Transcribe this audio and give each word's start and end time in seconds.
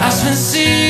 has 0.00 0.22
vencido, 0.22 0.85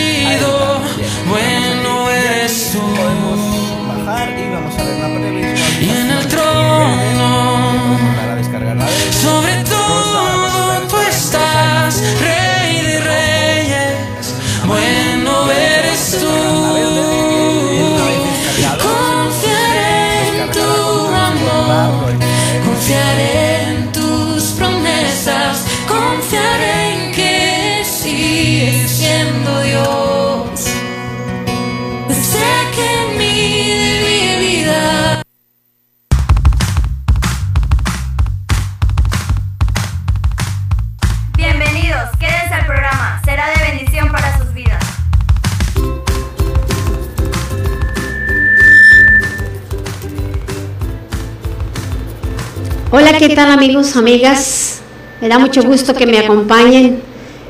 amigos, 53.66 53.96
amigas? 53.96 54.78
Me 55.20 55.28
da 55.28 55.40
mucho 55.40 55.60
gusto 55.64 55.92
que 55.92 56.06
me 56.06 56.20
acompañen 56.20 57.00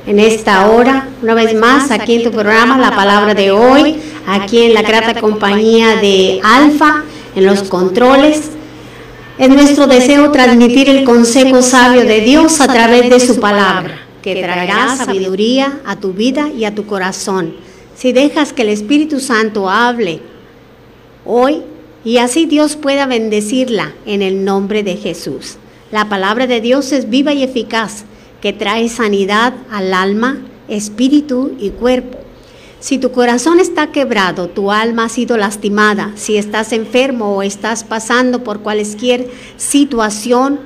en 0.06 0.18
esta 0.18 0.66
hora, 0.70 1.10
una 1.20 1.34
vez 1.34 1.52
más, 1.52 1.90
aquí 1.90 2.14
en 2.14 2.22
tu 2.24 2.30
programa, 2.30 2.78
La 2.78 2.96
Palabra 2.96 3.34
de 3.34 3.50
Hoy, 3.50 3.96
aquí 4.26 4.62
en 4.62 4.72
la 4.72 4.80
grata 4.80 5.20
compañía 5.20 5.96
de 5.96 6.40
Alfa, 6.42 7.04
en 7.34 7.44
los 7.44 7.64
controles. 7.64 8.52
Es 9.36 9.50
nuestro 9.50 9.86
deseo 9.86 10.32
transmitir 10.32 10.88
el 10.88 11.04
consejo 11.04 11.60
sabio 11.60 12.06
de 12.06 12.22
Dios 12.22 12.62
a 12.62 12.66
través 12.66 13.10
de 13.10 13.20
su 13.20 13.38
palabra, 13.38 13.98
que 14.22 14.36
traerá 14.36 14.96
sabiduría 14.96 15.80
a 15.84 15.96
tu 15.96 16.14
vida 16.14 16.48
y 16.48 16.64
a 16.64 16.74
tu 16.74 16.86
corazón. 16.86 17.56
Si 17.94 18.12
dejas 18.12 18.54
que 18.54 18.62
el 18.62 18.70
Espíritu 18.70 19.20
Santo 19.20 19.68
hable 19.68 20.22
hoy 21.26 21.60
y 22.06 22.16
así 22.16 22.46
Dios 22.46 22.74
pueda 22.74 23.04
bendecirla 23.04 23.92
en 24.06 24.22
el 24.22 24.46
nombre 24.46 24.82
de 24.82 24.96
Jesús. 24.96 25.58
La 25.92 26.08
palabra 26.08 26.48
de 26.48 26.60
Dios 26.60 26.90
es 26.90 27.08
viva 27.10 27.32
y 27.32 27.44
eficaz, 27.44 28.04
que 28.40 28.52
trae 28.52 28.88
sanidad 28.88 29.54
al 29.70 29.94
alma, 29.94 30.38
espíritu 30.66 31.54
y 31.60 31.70
cuerpo. 31.70 32.18
Si 32.80 32.98
tu 32.98 33.12
corazón 33.12 33.60
está 33.60 33.92
quebrado, 33.92 34.48
tu 34.48 34.72
alma 34.72 35.04
ha 35.04 35.08
sido 35.08 35.36
lastimada, 35.36 36.12
si 36.16 36.36
estás 36.36 36.72
enfermo 36.72 37.36
o 37.36 37.42
estás 37.42 37.84
pasando 37.84 38.42
por 38.42 38.60
cualquier 38.60 39.30
situación, 39.56 40.58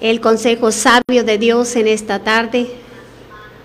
el 0.00 0.20
consejo 0.20 0.70
sabio 0.70 1.24
de 1.24 1.38
Dios 1.38 1.74
en 1.76 1.88
esta 1.88 2.20
tarde 2.20 2.70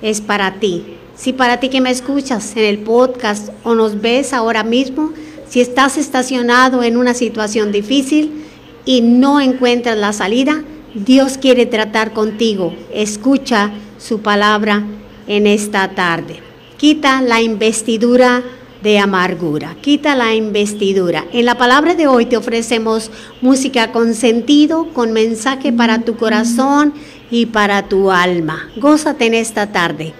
es 0.01 0.19
para 0.19 0.59
ti. 0.59 0.97
Si 1.15 1.31
para 1.31 1.59
ti 1.59 1.69
que 1.69 1.81
me 1.81 1.91
escuchas 1.91 2.55
en 2.55 2.65
el 2.65 2.79
podcast 2.79 3.49
o 3.63 3.75
nos 3.75 4.01
ves 4.01 4.33
ahora 4.33 4.63
mismo, 4.63 5.13
si 5.47 5.61
estás 5.61 5.97
estacionado 5.97 6.83
en 6.83 6.97
una 6.97 7.13
situación 7.13 7.71
difícil 7.71 8.46
y 8.87 9.01
no 9.01 9.39
encuentras 9.39 9.97
la 9.97 10.13
salida, 10.13 10.63
Dios 10.95 11.37
quiere 11.37 11.67
tratar 11.67 12.13
contigo. 12.13 12.73
Escucha 12.91 13.69
su 13.99 14.21
palabra 14.21 14.83
en 15.27 15.45
esta 15.45 15.89
tarde. 15.89 16.39
Quita 16.77 17.21
la 17.21 17.41
investidura 17.41 18.41
de 18.81 18.97
amargura. 18.97 19.75
Quita 19.81 20.15
la 20.15 20.33
investidura. 20.33 21.25
En 21.33 21.45
la 21.45 21.57
palabra 21.57 21.95
de 21.95 22.07
hoy 22.07 22.27
te 22.27 22.37
ofrecemos 22.37 23.11
música 23.41 23.91
con 23.91 24.13
sentido, 24.13 24.87
con 24.93 25.11
mensaje 25.11 25.73
para 25.73 25.99
tu 25.99 26.15
corazón 26.15 26.93
y 27.29 27.47
para 27.47 27.89
tu 27.89 28.09
alma. 28.09 28.69
Gózate 28.77 29.25
en 29.25 29.33
esta 29.33 29.71
tarde. 29.73 30.13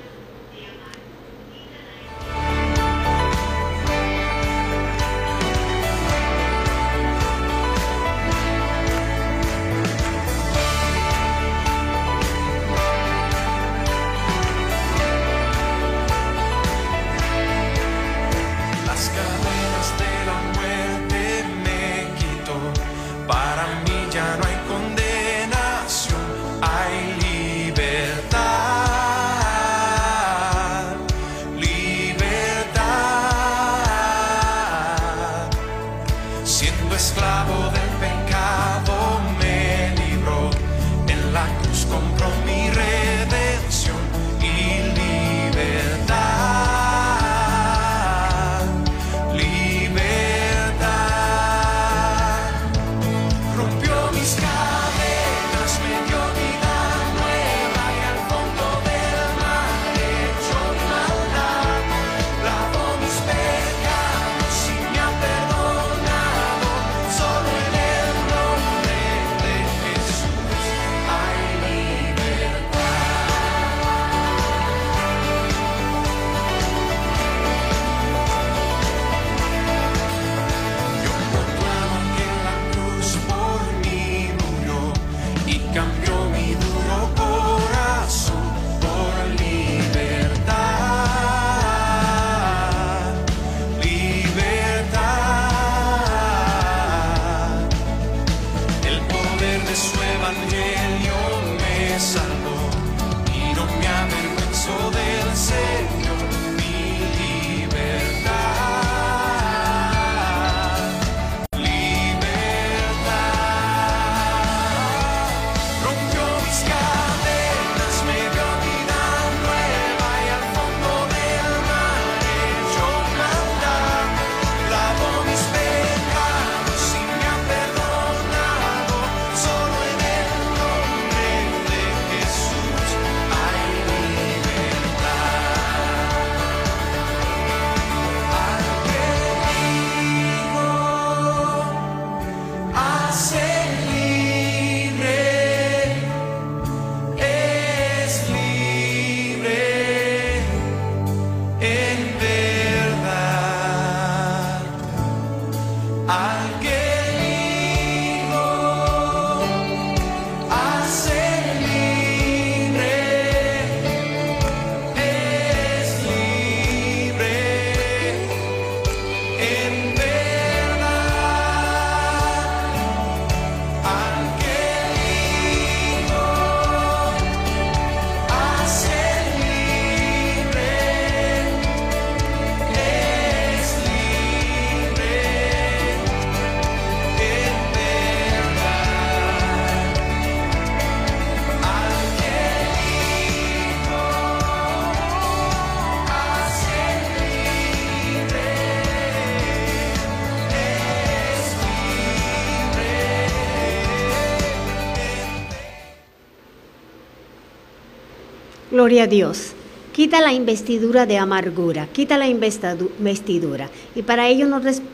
Gloria 208.87 209.03
a 209.03 209.07
Dios. 209.07 209.51
Quita 209.91 210.21
la 210.21 210.31
investidura 210.31 211.05
de 211.05 211.17
amargura, 211.17 211.87
quita 211.87 212.17
la 212.17 212.29
investidura. 212.29 213.69
Y 213.95 214.03
para 214.03 214.29
ello 214.29 214.47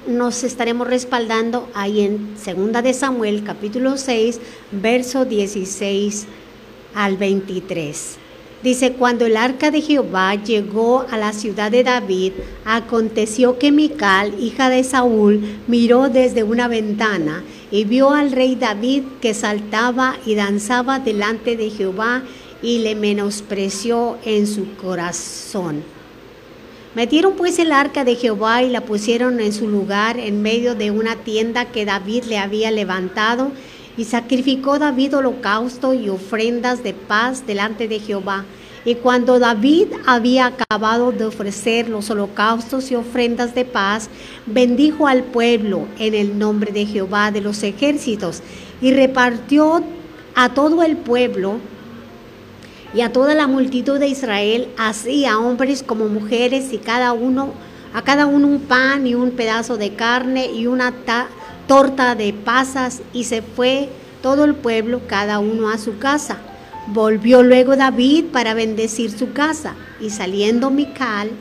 nos 0.07 0.43
estaremos 0.43 0.87
respaldando 0.87 1.69
ahí 1.75 2.01
en 2.01 2.33
2 2.33 2.83
de 2.83 2.91
Samuel, 2.95 3.43
capítulo 3.43 3.97
6, 3.97 4.39
verso 4.71 5.25
16 5.25 6.25
al 6.95 7.17
23. 7.17 8.17
Dice, 8.63 8.93
cuando 8.93 9.27
el 9.27 9.37
arca 9.37 9.69
de 9.69 9.81
Jehová 9.81 10.33
llegó 10.35 11.05
a 11.11 11.17
la 11.17 11.31
ciudad 11.31 11.69
de 11.69 11.83
David, 11.83 12.31
aconteció 12.65 13.59
que 13.59 13.71
Mical, 13.71 14.33
hija 14.41 14.69
de 14.69 14.83
Saúl, 14.83 15.59
miró 15.67 16.09
desde 16.09 16.41
una 16.41 16.67
ventana 16.67 17.43
y 17.69 17.83
vio 17.83 18.09
al 18.09 18.31
rey 18.31 18.55
David 18.55 19.03
que 19.21 19.35
saltaba 19.35 20.15
y 20.25 20.33
danzaba 20.33 20.97
delante 20.97 21.57
de 21.57 21.69
Jehová 21.69 22.23
y 22.63 22.79
le 22.79 22.95
menospreció 22.95 24.17
en 24.23 24.47
su 24.47 24.75
corazón. 24.77 25.83
Metieron 26.95 27.33
pues 27.33 27.59
el 27.59 27.71
arca 27.71 28.03
de 28.05 28.15
Jehová 28.15 28.63
y 28.63 28.69
la 28.69 28.81
pusieron 28.81 29.39
en 29.39 29.51
su 29.51 29.67
lugar 29.67 30.17
en 30.17 30.41
medio 30.41 30.73
de 30.73 30.89
una 30.89 31.17
tienda 31.17 31.65
que 31.65 31.85
David 31.85 32.23
le 32.25 32.37
había 32.37 32.71
levantado 32.71 33.51
y 33.97 34.05
sacrificó 34.05 34.79
David 34.79 35.17
holocausto 35.17 35.93
y 35.93 36.09
ofrendas 36.09 36.83
de 36.83 36.93
paz 36.93 37.45
delante 37.45 37.87
de 37.87 37.99
Jehová. 37.99 38.45
Y 38.85 38.95
cuando 38.95 39.39
David 39.39 39.87
había 40.05 40.47
acabado 40.47 41.11
de 41.11 41.25
ofrecer 41.25 41.89
los 41.89 42.09
holocaustos 42.09 42.91
y 42.91 42.95
ofrendas 42.95 43.55
de 43.55 43.65
paz, 43.65 44.09
bendijo 44.45 45.07
al 45.07 45.23
pueblo 45.23 45.87
en 45.99 46.13
el 46.13 46.37
nombre 46.37 46.71
de 46.71 46.85
Jehová 46.85 47.31
de 47.31 47.41
los 47.41 47.63
ejércitos 47.63 48.41
y 48.81 48.91
repartió 48.91 49.83
a 50.35 50.53
todo 50.53 50.83
el 50.83 50.97
pueblo 50.97 51.59
y 52.93 53.01
a 53.01 53.11
toda 53.11 53.33
la 53.33 53.47
multitud 53.47 53.99
de 53.99 54.07
Israel, 54.07 54.67
así 54.77 55.25
a 55.25 55.39
hombres 55.39 55.83
como 55.83 56.07
mujeres, 56.07 56.71
y 56.73 56.77
cada 56.77 57.13
uno, 57.13 57.53
a 57.93 58.01
cada 58.03 58.25
uno 58.25 58.47
un 58.47 58.59
pan 58.59 59.07
y 59.07 59.15
un 59.15 59.31
pedazo 59.31 59.77
de 59.77 59.93
carne 59.95 60.51
y 60.51 60.67
una 60.67 60.91
ta- 60.91 61.27
torta 61.67 62.15
de 62.15 62.33
pasas, 62.33 63.01
y 63.13 63.23
se 63.23 63.41
fue 63.41 63.89
todo 64.21 64.43
el 64.45 64.55
pueblo, 64.55 65.01
cada 65.07 65.39
uno 65.39 65.69
a 65.69 65.77
su 65.77 65.97
casa. 65.97 66.37
Volvió 66.87 67.43
luego 67.43 67.75
David 67.75 68.25
para 68.31 68.53
bendecir 68.53 69.11
su 69.11 69.33
casa, 69.33 69.73
y 69.99 70.09
saliendo 70.09 70.69
Mical 70.69 71.31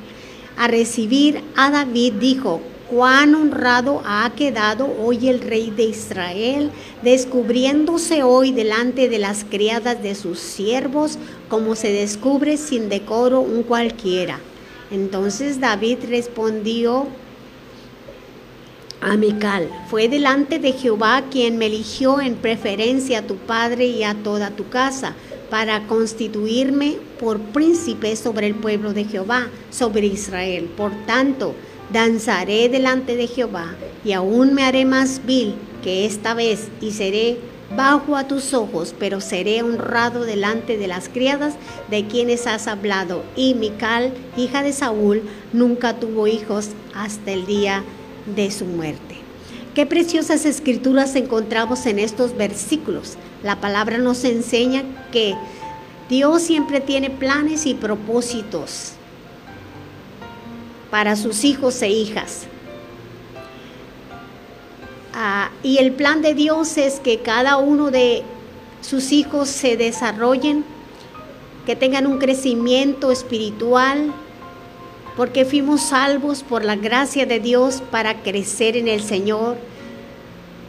a 0.57 0.69
recibir 0.69 1.43
a 1.57 1.71
David, 1.71 2.15
dijo, 2.15 2.61
cuán 2.93 3.35
honrado 3.35 4.03
ha 4.05 4.31
quedado 4.37 4.87
hoy 5.03 5.27
el 5.27 5.41
rey 5.41 5.71
de 5.71 5.85
Israel, 5.85 6.71
descubriéndose 7.01 8.23
hoy 8.23 8.53
delante 8.53 9.09
de 9.09 9.19
las 9.19 9.47
criadas 9.49 10.03
de 10.03 10.15
sus 10.15 10.39
siervos, 10.39 11.17
como 11.49 11.75
se 11.75 11.91
descubre 11.91 12.59
sin 12.59 12.91
decoro 12.91 13.41
un 13.41 13.63
cualquiera. 13.63 14.41
Entonces 14.91 15.59
David 15.59 16.01
respondió 16.07 17.07
a 19.01 19.17
Mical, 19.17 19.71
fue 19.89 20.11
delante 20.11 20.59
de 20.59 20.73
Jehová 20.73 21.25
quien 21.31 21.57
me 21.57 21.67
eligió 21.67 22.21
en 22.21 22.35
preferencia 22.35 23.21
a 23.21 23.27
tu 23.27 23.37
padre 23.37 23.87
y 23.87 24.03
a 24.03 24.17
toda 24.17 24.51
tu 24.51 24.69
casa, 24.69 25.15
para 25.49 25.87
constituirme 25.87 26.99
por 27.19 27.39
príncipe 27.39 28.17
sobre 28.17 28.49
el 28.49 28.55
pueblo 28.55 28.93
de 28.93 29.05
Jehová, 29.05 29.49
sobre 29.71 30.07
Israel. 30.07 30.71
Por 30.77 30.93
tanto, 31.07 31.55
danzaré 31.93 32.69
delante 32.69 33.17
de 33.17 33.27
Jehová, 33.27 33.75
y 34.05 34.13
aún 34.13 34.55
me 34.55 34.65
haré 34.65 34.85
más 34.85 35.21
vil 35.25 35.55
que 35.83 36.07
esta 36.07 36.35
vez, 36.35 36.69
y 36.81 36.93
seré 36.93 37.39
bajo 37.77 38.17
a 38.17 38.27
tus 38.27 38.55
ojos, 38.55 38.95
pero 38.99 39.21
seré 39.21 39.63
honrado 39.63 40.25
delante 40.25 40.77
de 40.77 40.87
las 40.87 41.09
criadas 41.09 41.55
de 41.91 42.07
quienes 42.07 42.47
has 42.47 42.67
hablado. 42.67 43.23
Y 43.37 43.55
Mical, 43.55 44.13
hija 44.37 44.63
de 44.63 44.73
Saúl, 44.73 45.23
nunca 45.53 45.99
tuvo 45.99 46.27
hijos 46.27 46.71
hasta 46.95 47.33
el 47.33 47.47
día 47.47 47.85
de 48.35 48.51
su 48.51 48.65
muerte. 48.65 49.17
Qué 49.75 49.87
preciosas 49.87 50.45
escrituras 50.45 51.17
encontramos 51.17 51.87
en 51.87 51.99
estos 51.99 52.37
versículos. 52.37 53.17
La 53.43 53.61
palabra 53.61 53.97
nos 53.97 54.25
enseña 54.25 54.85
que 55.11 55.35
Dios 56.11 56.43
siempre 56.43 56.81
tiene 56.81 57.09
planes 57.09 57.65
y 57.65 57.73
propósitos 57.73 58.93
para 60.93 61.17
sus 61.17 61.43
hijos 61.45 61.81
e 61.81 61.89
hijas. 61.89 62.43
Ah, 65.15 65.51
y 65.63 65.79
el 65.79 65.93
plan 65.93 66.21
de 66.21 66.35
Dios 66.35 66.77
es 66.77 67.01
que 67.01 67.21
cada 67.21 67.57
uno 67.57 67.91
de 67.91 68.23
sus 68.83 69.11
hijos 69.11 69.49
se 69.49 69.79
desarrollen, 69.79 70.67
que 71.65 71.77
tengan 71.77 72.07
un 72.07 72.19
crecimiento 72.19 73.11
espiritual, 73.11 74.13
porque 75.17 75.47
fuimos 75.47 75.81
salvos 75.81 76.43
por 76.43 76.63
la 76.63 76.77
gracia 76.77 77.25
de 77.25 77.41
Dios 77.41 77.83
para 77.91 78.21
crecer 78.21 78.77
en 78.77 78.87
el 78.87 79.03
Señor. 79.03 79.57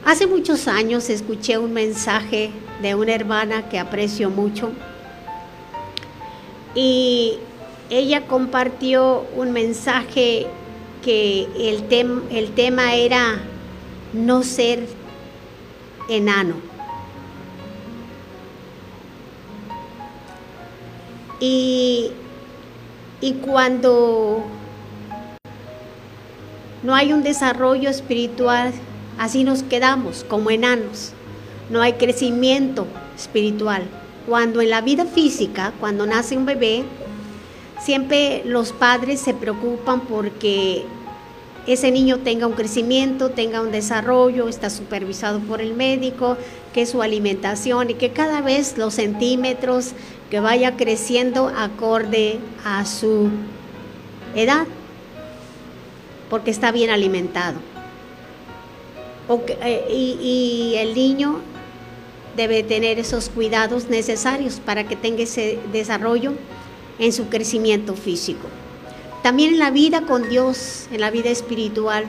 Hace 0.06 0.26
muchos 0.26 0.70
años 0.70 1.10
escuché 1.10 1.58
un 1.58 1.74
mensaje 1.74 2.52
de 2.82 2.96
una 2.96 3.14
hermana 3.14 3.68
que 3.68 3.78
aprecio 3.78 4.30
mucho 4.30 4.72
y 6.76 7.40
ella 7.98 8.26
compartió 8.28 9.26
un 9.36 9.52
mensaje 9.52 10.48
que 11.04 11.48
el, 11.58 11.88
tem- 11.90 12.24
el 12.32 12.52
tema 12.52 12.96
era 12.96 13.40
no 14.14 14.42
ser 14.44 14.88
enano. 16.10 16.56
Y, 21.40 22.12
y 23.22 23.34
cuando 23.34 24.44
no 26.84 26.96
hay 26.96 27.14
un 27.14 27.22
desarrollo 27.22 27.90
espiritual, 27.90 28.72
así 29.20 29.44
nos 29.44 29.62
quedamos 29.62 30.24
como 30.24 30.50
enanos. 30.50 31.12
No 31.70 31.82
hay 31.82 31.94
crecimiento 31.94 32.88
espiritual. 33.16 33.84
Cuando 34.26 34.62
en 34.62 34.70
la 34.70 34.82
vida 34.82 35.06
física, 35.06 35.74
cuando 35.80 36.06
nace 36.06 36.38
un 36.38 36.46
bebé, 36.46 36.86
siempre 37.84 38.44
los 38.46 38.72
padres 38.72 39.20
se 39.20 39.34
preocupan 39.34 40.02
porque 40.02 40.86
ese 41.68 41.92
niño 41.92 42.20
tenga 42.20 42.48
un 42.48 42.54
crecimiento, 42.54 43.30
tenga 43.30 43.62
un 43.62 43.72
desarrollo, 43.72 44.48
está 44.48 44.70
supervisado 44.70 45.40
por 45.40 45.62
el 45.62 45.74
médico, 45.74 46.38
que 46.74 46.86
su 46.86 47.02
alimentación 47.02 47.90
y 47.90 47.94
que 47.94 48.12
cada 48.12 48.42
vez 48.42 48.78
los 48.78 48.96
centímetros 48.96 49.92
que 50.30 50.40
vaya 50.40 50.76
creciendo 50.76 51.48
acorde 51.56 52.40
a 52.66 52.86
su 52.86 53.30
edad, 54.36 54.66
porque 56.30 56.52
está 56.52 56.72
bien 56.72 56.90
alimentado. 56.90 57.56
Eh, 59.62 59.86
y, 59.90 60.18
y 60.22 60.76
el 60.78 60.96
niño 60.96 61.40
debe 62.36 62.64
tener 62.64 63.00
esos 63.00 63.30
cuidados 63.30 63.90
necesarios 63.90 64.60
para 64.60 64.86
que 64.86 64.96
tenga 64.96 65.24
ese 65.24 65.60
desarrollo 65.72 66.34
en 67.00 67.14
su 67.14 67.30
crecimiento 67.30 67.96
físico. 67.96 68.48
También 69.22 69.54
en 69.54 69.60
la 69.60 69.72
vida 69.72 70.02
con 70.02 70.30
Dios, 70.30 70.88
en 70.92 71.02
la 71.02 71.10
vida 71.10 71.30
espiritual. 71.30 72.06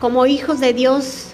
Como 0.00 0.26
hijos 0.26 0.60
de 0.60 0.74
Dios, 0.74 1.28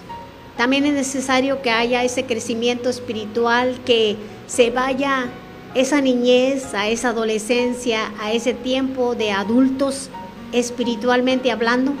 también 0.57 0.85
es 0.85 0.93
necesario 0.93 1.61
que 1.61 1.71
haya 1.71 2.03
ese 2.03 2.25
crecimiento 2.25 2.89
espiritual, 2.89 3.79
que 3.85 4.15
se 4.47 4.69
vaya 4.69 5.29
esa 5.75 5.99
niñez, 6.01 6.73
a 6.73 6.87
esa 6.87 7.09
adolescencia, 7.09 8.11
a 8.19 8.31
ese 8.31 8.53
tiempo 8.53 9.15
de 9.15 9.31
adultos 9.31 10.09
espiritualmente 10.51 11.51
hablando, 11.51 11.93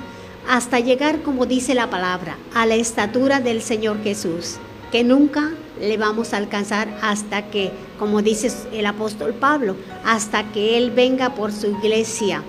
hasta 0.47 0.79
llegar, 0.79 1.21
como 1.23 1.45
dice 1.45 1.73
la 1.73 1.89
palabra, 1.89 2.37
a 2.53 2.65
la 2.65 2.75
estatura 2.75 3.39
del 3.39 3.61
Señor 3.61 4.03
Jesús, 4.03 4.57
que 4.91 5.03
nunca 5.03 5.51
le 5.83 5.97
vamos 5.97 6.33
a 6.33 6.37
alcanzar 6.37 6.87
hasta 7.01 7.49
que, 7.49 7.71
como 7.99 8.21
dice 8.21 8.51
el 8.71 8.85
apóstol 8.85 9.33
Pablo, 9.33 9.75
hasta 10.05 10.51
que 10.51 10.77
Él 10.77 10.91
venga 10.91 11.35
por 11.35 11.51
su 11.51 11.67
iglesia. 11.67 12.43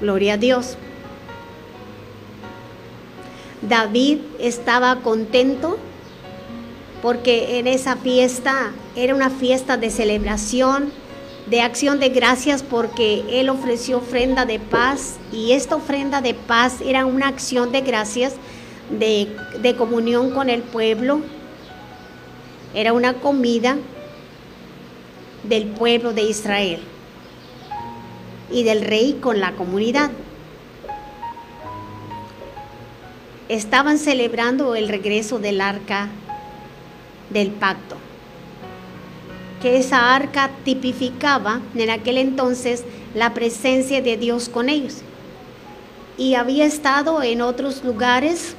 Gloria 0.00 0.34
a 0.34 0.36
Dios. 0.36 0.76
David 3.62 4.18
estaba 4.38 4.96
contento 4.96 5.78
porque 7.02 7.58
en 7.58 7.66
esa 7.66 7.96
fiesta 7.96 8.72
era 8.94 9.14
una 9.14 9.30
fiesta 9.30 9.76
de 9.76 9.90
celebración, 9.90 10.92
de 11.46 11.60
acción 11.60 11.98
de 11.98 12.10
gracias 12.10 12.62
porque 12.62 13.24
él 13.28 13.48
ofreció 13.48 13.98
ofrenda 13.98 14.44
de 14.44 14.58
paz 14.58 15.16
y 15.32 15.52
esta 15.52 15.76
ofrenda 15.76 16.20
de 16.20 16.34
paz 16.34 16.80
era 16.84 17.06
una 17.06 17.28
acción 17.28 17.72
de 17.72 17.80
gracias 17.80 18.34
de, 18.90 19.74
comunión 19.76 20.30
con 20.30 20.48
el 20.48 20.62
pueblo, 20.62 21.20
era 22.76 22.92
una 22.92 23.14
comida 23.14 23.78
del 25.44 25.64
pueblo 25.64 26.12
de 26.12 26.24
Israel 26.24 26.80
y 28.50 28.64
del 28.64 28.82
rey 28.82 29.18
con 29.18 29.40
la 29.40 29.52
comunidad. 29.52 30.10
Estaban 33.48 33.98
celebrando 33.98 34.74
el 34.74 34.88
regreso 34.90 35.38
del 35.38 35.62
arca 35.62 36.08
del 37.30 37.48
pacto, 37.50 37.96
que 39.62 39.78
esa 39.78 40.14
arca 40.14 40.50
tipificaba 40.62 41.62
en 41.74 41.88
aquel 41.88 42.18
entonces 42.18 42.84
la 43.14 43.32
presencia 43.32 44.02
de 44.02 44.18
Dios 44.18 44.50
con 44.50 44.68
ellos. 44.68 44.96
Y 46.18 46.34
había 46.34 46.66
estado 46.66 47.22
en 47.22 47.40
otros 47.40 47.82
lugares 47.82 48.54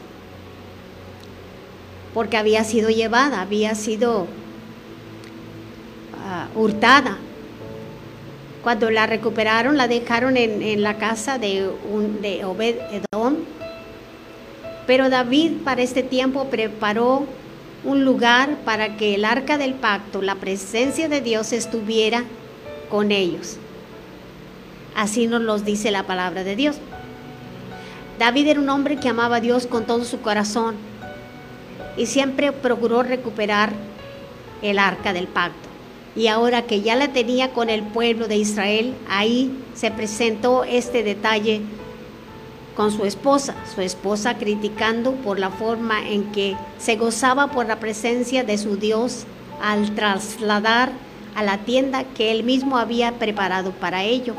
porque 2.18 2.36
había 2.36 2.64
sido 2.64 2.90
llevada, 2.90 3.42
había 3.42 3.76
sido 3.76 4.26
ah, 6.26 6.48
hurtada. 6.56 7.20
Cuando 8.64 8.90
la 8.90 9.06
recuperaron, 9.06 9.78
la 9.78 9.88
dejaron 9.88 10.36
en, 10.36 10.82
la 10.82 10.98
casa 10.98 11.38
de, 11.38 11.70
de 12.20 12.44
Obed 12.44 12.78
Edom. 12.92 13.36
Pero 14.88 15.12
David 15.12 15.58
para 15.64 15.84
este 15.84 16.02
tiempo 16.02 16.46
preparó 16.46 17.28
un 17.84 18.04
lugar 18.04 18.58
para 18.66 18.98
que 18.98 19.14
el 19.14 19.24
arca 19.24 19.60
del 19.60 19.76
pacto, 19.76 20.24
la 20.24 20.34
presencia 20.34 21.08
de 21.10 21.22
Dios 21.22 21.54
estuviera 21.54 22.24
con 22.90 23.12
ellos. 23.12 23.58
Así 24.96 25.28
nos 25.28 25.44
los 25.44 25.66
dice 25.66 25.92
la 25.92 26.02
palabra 26.02 26.44
de 26.44 26.56
Dios. 26.56 26.78
David 28.18 28.48
era 28.48 28.60
un 28.60 28.70
hombre 28.70 28.96
que 28.96 29.08
amaba 29.08 29.36
a 29.36 29.40
Dios 29.40 29.68
con 29.68 29.86
todo 29.86 30.04
su 30.04 30.20
corazón 30.22 30.87
y 31.98 32.06
siempre 32.06 32.52
procuró 32.52 33.04
recuperar 33.04 33.74
el 34.62 34.80
arca 34.80 35.14
del 35.14 35.28
pacto. 35.28 35.68
Y 36.16 36.28
ahora 36.28 36.64
que 36.64 36.82
ya 36.82 36.96
la 36.96 37.10
tenía 37.10 37.52
con 37.52 37.70
el 37.70 37.84
pueblo 37.84 38.28
de 38.28 38.38
Israel, 38.38 38.96
ahí 39.08 39.52
se 39.76 39.92
presentó 39.92 40.64
este 40.64 41.04
detalle 41.04 41.62
con 42.76 42.92
su 42.92 43.06
esposa, 43.06 43.56
su 43.74 43.82
esposa 43.82 44.38
criticando 44.38 45.14
por 45.14 45.40
la 45.40 45.50
forma 45.50 46.08
en 46.08 46.32
que 46.32 46.56
se 46.78 46.96
gozaba 46.96 47.48
por 47.48 47.68
la 47.68 47.80
presencia 47.80 48.44
de 48.44 48.58
su 48.58 48.78
Dios 48.78 49.26
al 49.62 49.94
trasladar 49.96 50.92
a 51.36 51.44
la 51.44 51.60
tienda 51.60 52.04
que 52.04 52.32
él 52.32 52.44
mismo 52.44 52.78
había 52.78 53.14
preparado 53.14 53.72
para 53.72 54.04
ello. 54.04 54.36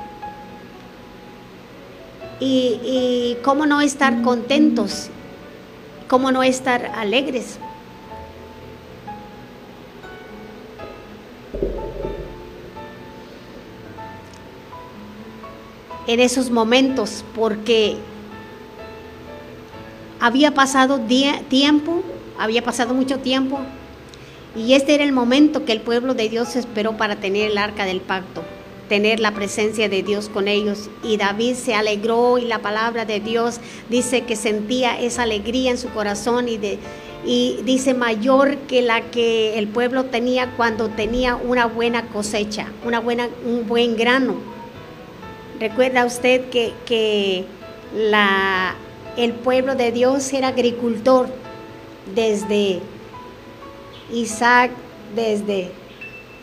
Y, 2.41 2.81
y 2.85 3.38
cómo 3.43 3.67
no 3.67 3.81
estar 3.81 4.23
contentos, 4.23 5.11
cómo 6.09 6.33
no 6.33 6.43
estar 6.43 6.87
alegres. 6.97 7.59
En 16.07 16.21
esos 16.21 16.50
momentos, 16.50 17.23
porque 17.35 17.99
había 20.21 20.55
pasado 20.55 20.99
tiempo, 21.49 22.03
había 22.38 22.65
pasado 22.65 22.95
mucho 22.95 23.19
tiempo, 23.19 23.61
y 24.57 24.73
este 24.73 24.95
era 24.95 25.05
el 25.05 25.12
momento 25.12 25.67
que 25.67 25.73
el 25.73 25.83
pueblo 25.83 26.15
de 26.15 26.31
Dios 26.31 26.57
esperó 26.57 26.97
para 26.97 27.17
tener 27.17 27.50
el 27.50 27.59
arca 27.59 27.85
del 27.85 28.00
pacto, 28.00 28.43
tener 28.88 29.21
la 29.21 29.33
presencia 29.33 29.88
de 29.88 30.02
Dios 30.02 30.28
con 30.28 30.49
ellos. 30.49 30.88
Y 31.02 31.16
David 31.16 31.54
se 31.54 31.75
alegró 31.75 32.38
y 32.38 32.45
la 32.45 32.61
palabra 32.61 33.04
de 33.04 33.21
Dios 33.21 33.61
dice 33.88 34.23
que 34.23 34.37
sentía 34.37 34.99
esa 35.00 35.23
alegría 35.23 35.71
en 35.71 35.78
su 35.78 35.88
corazón 35.90 36.49
y, 36.49 36.57
de, 36.57 36.78
y 37.25 37.61
dice 37.64 37.95
mayor 37.95 38.57
que 38.68 38.83
la 38.83 39.02
que 39.11 39.59
el 39.59 39.68
pueblo 39.68 40.04
tenía 40.07 40.52
cuando 40.57 40.88
tenía 40.88 41.37
una 41.37 41.66
buena 41.66 42.09
cosecha, 42.09 42.66
una 42.85 43.00
buena, 43.00 43.28
un 43.45 43.66
buen 43.66 43.97
grano. 43.97 44.37
Recuerda 45.61 46.04
usted 46.04 46.49
que, 46.50 46.73
que 46.87 47.45
la 47.95 48.76
el 49.18 49.33
pueblo 49.33 49.75
de 49.75 49.90
Dios 49.90 50.33
era 50.33 50.49
agricultor 50.49 51.28
desde 52.14 52.78
Isaac, 54.12 54.71
desde 55.16 55.73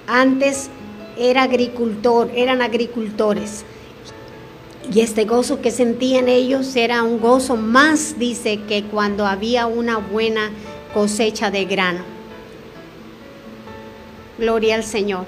antes 0.07 0.69
era 1.17 1.43
agricultor, 1.43 2.31
eran 2.35 2.61
agricultores. 2.61 3.63
Y 4.93 4.99
este 5.01 5.25
gozo 5.25 5.61
que 5.61 5.71
sentían 5.71 6.29
ellos 6.29 6.75
era 6.75 7.03
un 7.03 7.19
gozo 7.19 7.55
más, 7.55 8.19
dice, 8.19 8.59
que 8.67 8.83
cuando 8.83 9.25
había 9.25 9.65
una 9.65 9.97
buena 9.97 10.51
cosecha 10.93 11.49
de 11.49 11.65
grano. 11.65 12.03
Gloria 14.37 14.75
al 14.75 14.83
Señor. 14.83 15.25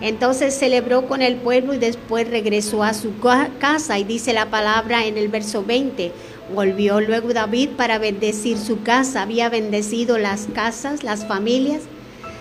Entonces 0.00 0.54
celebró 0.54 1.06
con 1.06 1.20
el 1.20 1.36
pueblo 1.36 1.74
y 1.74 1.78
después 1.78 2.30
regresó 2.30 2.82
a 2.82 2.94
su 2.94 3.12
casa 3.58 3.98
y 3.98 4.04
dice 4.04 4.32
la 4.32 4.46
palabra 4.48 5.04
en 5.04 5.18
el 5.18 5.28
verso 5.28 5.62
20, 5.62 6.12
Volvió 6.54 7.00
luego 7.00 7.32
David 7.32 7.70
para 7.76 7.98
bendecir 7.98 8.58
su 8.58 8.82
casa. 8.82 9.22
Había 9.22 9.48
bendecido 9.48 10.18
las 10.18 10.48
casas, 10.52 11.04
las 11.04 11.24
familias. 11.24 11.82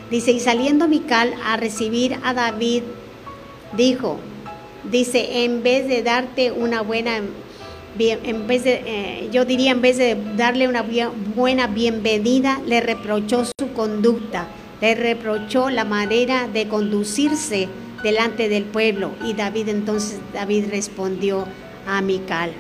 Dice, 0.10 0.32
y 0.32 0.40
saliendo 0.40 0.88
Mical 0.88 1.36
a 1.46 1.56
recibir 1.58 2.18
a 2.24 2.34
David, 2.34 2.82
dijo, 3.78 4.18
dice, 4.90 5.44
en 5.44 5.62
vez 5.62 5.88
de 5.88 6.02
darte 6.02 6.52
una 6.52 6.82
buena, 6.82 7.18
en 7.98 8.48
vez 8.48 8.64
de, 8.64 8.82
eh, 8.86 9.30
yo 9.32 9.46
diría, 9.46 9.72
en 9.72 9.82
vez 9.82 9.98
de 9.98 10.18
darle 10.36 10.68
una 10.68 10.84
buena 11.36 11.68
bienvenida, 11.68 12.60
le 12.66 12.82
reprochó 12.82 13.46
su 13.46 13.74
conducta, 13.76 14.48
le 14.82 14.96
reprochó 14.96 15.70
la 15.70 15.86
manera 15.86 16.48
de 16.48 16.68
conducirse 16.68 17.70
delante 18.02 18.50
del 18.50 18.64
pueblo. 18.64 19.12
Y 19.24 19.34
David 19.34 19.70
entonces, 19.70 20.20
David 20.34 20.66
respondió 20.72 21.46
a 21.86 22.02
Mical. 22.02 22.52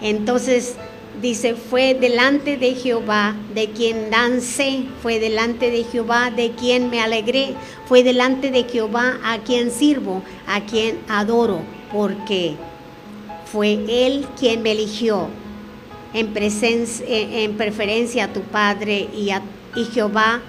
Entonces 0.00 0.76
dice, 1.20 1.54
fue 1.54 1.94
delante 1.94 2.56
de 2.56 2.74
Jehová 2.74 3.34
de 3.54 3.70
quien 3.70 4.10
dancé, 4.10 4.84
fue 5.02 5.18
delante 5.18 5.70
de 5.70 5.84
Jehová 5.84 6.30
de 6.30 6.52
quien 6.52 6.90
me 6.90 7.00
alegré, 7.00 7.54
fue 7.86 8.02
delante 8.02 8.50
de 8.50 8.64
Jehová 8.64 9.18
a 9.24 9.38
quien 9.38 9.70
sirvo, 9.70 10.22
a 10.46 10.60
quien 10.60 10.98
adoro, 11.08 11.60
porque 11.92 12.54
fue 13.50 13.78
Él 13.88 14.26
quien 14.38 14.62
me 14.62 14.72
eligió 14.72 15.28
en, 16.12 16.28
presencia, 16.32 17.06
en 17.08 17.56
preferencia 17.56 18.24
a 18.24 18.32
tu 18.32 18.40
Padre 18.40 19.08
y, 19.16 19.30
a, 19.30 19.42
y 19.76 19.84
Jehová 19.84 20.40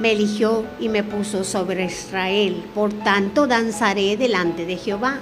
me 0.00 0.12
eligió 0.12 0.64
y 0.80 0.88
me 0.88 1.04
puso 1.04 1.44
sobre 1.44 1.84
Israel. 1.84 2.64
Por 2.74 2.92
tanto, 2.92 3.46
danzaré 3.46 4.16
delante 4.16 4.64
de 4.64 4.76
Jehová. 4.76 5.20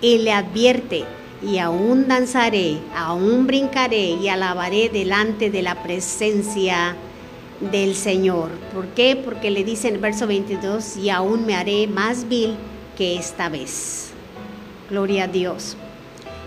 Y 0.00 0.18
le 0.18 0.32
advierte, 0.32 1.04
y 1.44 1.58
aún 1.58 2.08
danzaré, 2.08 2.78
aún 2.94 3.46
brincaré 3.46 4.10
y 4.10 4.28
alabaré 4.28 4.88
delante 4.88 5.50
de 5.50 5.62
la 5.62 5.82
presencia 5.82 6.96
del 7.70 7.94
Señor. 7.94 8.50
¿Por 8.74 8.86
qué? 8.88 9.16
Porque 9.16 9.50
le 9.50 9.64
dice 9.64 9.88
en 9.88 9.94
el 9.94 10.00
verso 10.00 10.26
22, 10.26 10.96
y 10.96 11.10
aún 11.10 11.46
me 11.46 11.54
haré 11.54 11.86
más 11.86 12.28
vil 12.28 12.54
que 12.96 13.16
esta 13.16 13.48
vez. 13.48 14.10
Gloria 14.90 15.24
a 15.24 15.28
Dios. 15.28 15.76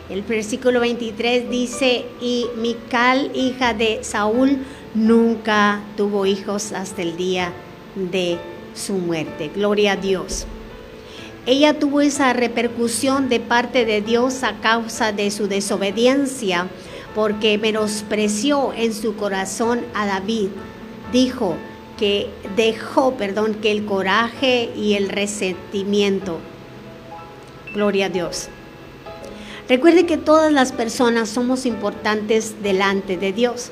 El 0.09 0.21
versículo 0.21 0.81
23 0.81 1.49
dice, 1.49 2.05
y 2.21 2.45
Mical, 2.57 3.31
hija 3.33 3.73
de 3.73 4.03
Saúl, 4.03 4.59
nunca 4.93 5.81
tuvo 5.97 6.25
hijos 6.25 6.71
hasta 6.73 7.01
el 7.01 7.17
día 7.17 7.51
de 7.95 8.37
su 8.75 8.93
muerte. 8.93 9.49
Gloria 9.53 9.93
a 9.93 9.95
Dios. 9.95 10.45
Ella 11.47 11.77
tuvo 11.77 12.01
esa 12.01 12.33
repercusión 12.33 13.29
de 13.29 13.39
parte 13.39 13.85
de 13.85 14.01
Dios 14.01 14.43
a 14.43 14.59
causa 14.61 15.11
de 15.11 15.29
su 15.29 15.47
desobediencia, 15.47 16.67
porque 17.13 17.59
menospreció 17.59 18.73
en 18.73 18.93
su 18.93 19.15
corazón 19.15 19.81
a 19.93 20.07
David. 20.07 20.49
Dijo 21.11 21.55
que 21.99 22.29
dejó, 22.55 23.13
perdón, 23.13 23.53
que 23.55 23.71
el 23.71 23.85
coraje 23.85 24.71
y 24.75 24.95
el 24.95 25.07
resentimiento. 25.07 26.39
Gloria 27.75 28.07
a 28.07 28.09
Dios. 28.09 28.49
Recuerde 29.69 30.07
que 30.07 30.17
todas 30.17 30.51
las 30.51 30.71
personas 30.71 31.29
somos 31.29 31.67
importantes 31.67 32.61
delante 32.63 33.17
de 33.17 33.33
Dios. 33.33 33.71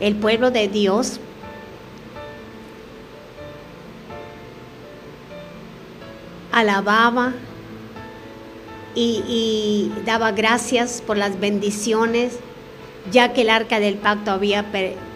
El 0.00 0.16
pueblo 0.16 0.50
de 0.50 0.68
Dios 0.68 1.20
alababa 6.52 7.32
y, 8.94 9.90
daba 10.04 10.32
gracias 10.32 11.02
por 11.04 11.16
las 11.16 11.40
bendiciones, 11.40 12.34
ya 13.10 13.32
que 13.32 13.42
el 13.42 13.50
arca 13.50 13.80
del 13.80 13.96
pacto 13.96 14.30
había 14.30 14.66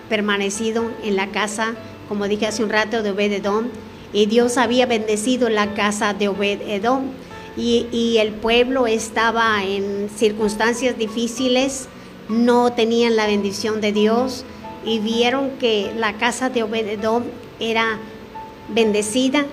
permanecido 0.08 0.90
en 1.04 1.16
la 1.16 1.28
casa, 1.28 1.74
como 2.08 2.26
dije 2.26 2.46
hace 2.46 2.64
un 2.64 2.70
rato, 2.70 3.02
de 3.02 3.10
Obed-Edom, 3.10 3.66
y 4.12 4.26
Dios 4.26 4.56
había 4.56 4.86
bendecido 4.86 5.48
la 5.48 5.74
casa 5.74 6.14
de 6.14 6.28
Obed-Edom, 6.28 7.10
y, 7.56 7.86
y 7.92 8.18
el 8.18 8.32
pueblo 8.32 8.86
estaba 8.86 9.62
en 9.64 10.08
circunstancias 10.14 10.98
difíciles, 10.98 11.88
no 12.28 12.72
tenían 12.72 13.16
la 13.16 13.26
bendición 13.26 13.80
de 13.80 13.92
Dios, 13.92 14.44
y 14.84 15.00
vieron 15.00 15.50
que 15.58 15.92
la 15.96 16.14
casa 16.14 16.48
de 16.48 16.62
Obed-Edom 16.62 17.24
era 17.60 17.98
bendecida, 18.68 19.44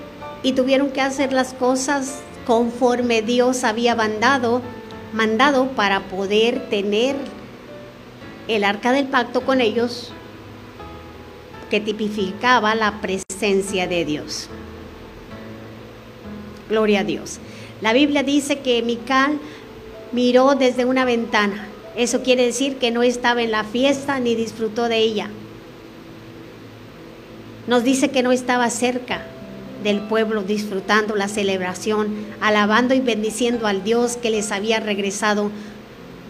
y 0.43 0.51
tuvieron 0.51 0.91
que 0.91 1.01
hacer 1.01 1.31
las 1.31 1.53
cosas 1.53 2.21
conforme 2.45 3.21
Dios 3.21 3.63
había 3.63 3.95
mandado, 3.95 4.61
mandado 5.13 5.69
para 5.69 6.01
poder 6.01 6.69
tener 6.69 7.15
el 8.49 8.65
arca 8.65 8.91
del 8.91 9.07
pacto 9.07 9.41
con 9.41 9.61
ellos 9.61 10.11
que 11.69 11.79
tipificaba 11.79 12.75
la 12.75 12.99
presencia 12.99 13.87
de 13.87 14.03
Dios. 14.03 14.49
Gloria 16.69 16.99
a 16.99 17.03
Dios. 17.03 17.39
La 17.81 17.93
Biblia 17.93 18.23
dice 18.23 18.59
que 18.59 18.81
Mical 18.81 19.39
miró 20.11 20.55
desde 20.55 20.85
una 20.85 21.05
ventana. 21.05 21.67
Eso 21.95 22.21
quiere 22.21 22.45
decir 22.45 22.77
que 22.77 22.91
no 22.91 23.01
estaba 23.01 23.41
en 23.41 23.51
la 23.51 23.63
fiesta 23.63 24.19
ni 24.19 24.35
disfrutó 24.35 24.89
de 24.89 24.97
ella. 24.97 25.29
Nos 27.67 27.83
dice 27.83 28.11
que 28.11 28.23
no 28.23 28.31
estaba 28.31 28.69
cerca 28.69 29.25
del 29.83 30.01
pueblo 30.01 30.43
disfrutando 30.43 31.15
la 31.15 31.27
celebración, 31.27 32.15
alabando 32.41 32.93
y 32.93 32.99
bendiciendo 32.99 33.67
al 33.67 33.83
Dios 33.83 34.17
que 34.17 34.29
les 34.29 34.51
había 34.51 34.79
regresado, 34.79 35.51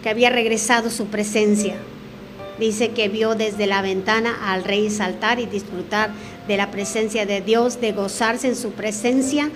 que 0.02 0.10
había 0.10 0.30
regresado 0.30 0.90
su 0.90 1.06
presencia. 1.06 1.76
Dice 2.58 2.90
que 2.90 3.08
vio 3.08 3.34
desde 3.34 3.66
la 3.66 3.82
ventana 3.82 4.52
al 4.52 4.64
rey 4.64 4.90
saltar 4.90 5.40
y 5.40 5.46
disfrutar 5.46 6.10
de 6.46 6.56
la 6.56 6.70
presencia 6.70 7.26
de 7.26 7.40
Dios, 7.40 7.80
de 7.80 7.92
gozarse 7.92 8.46
en 8.48 8.56
su 8.56 8.70
presencia 8.72 9.50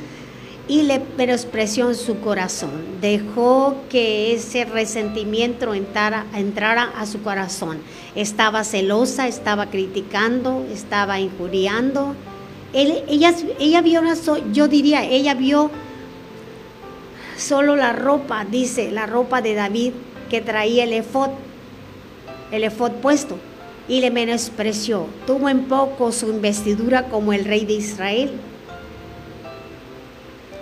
y 0.68 0.82
le 0.82 1.00
menospreció 1.16 1.88
en 1.88 1.94
su 1.94 2.20
corazón. 2.20 3.00
Dejó 3.00 3.76
que 3.88 4.34
ese 4.34 4.64
resentimiento 4.66 5.72
entrara, 5.74 6.26
entrara, 6.34 6.92
a 6.96 7.06
su 7.06 7.22
corazón. 7.22 7.78
Estaba 8.14 8.64
celosa, 8.64 9.26
estaba 9.28 9.66
criticando, 9.66 10.66
estaba 10.70 11.18
injuriando. 11.20 12.14
Ella, 12.72 13.80
vio, 13.82 14.02
yo 14.52 14.68
diría, 14.68 15.04
ella 15.04 15.34
vio 15.34 15.70
solo 17.36 17.76
la 17.76 17.92
ropa, 17.92 18.44
dice, 18.44 18.90
la 18.90 19.06
ropa 19.06 19.40
de 19.40 19.54
David 19.54 19.92
que 20.28 20.40
traía 20.40 20.84
el 20.84 20.92
efod 20.92 21.30
el 22.50 22.64
efod 22.64 22.92
puesto, 23.02 23.38
y 23.88 24.00
le 24.00 24.10
menospreció. 24.10 25.06
Tuvo 25.26 25.48
en 25.48 25.64
poco 25.64 26.12
su 26.12 26.28
investidura 26.30 27.08
como 27.08 27.32
el 27.32 27.44
rey 27.44 27.64
de 27.64 27.74
Israel. 27.74 28.30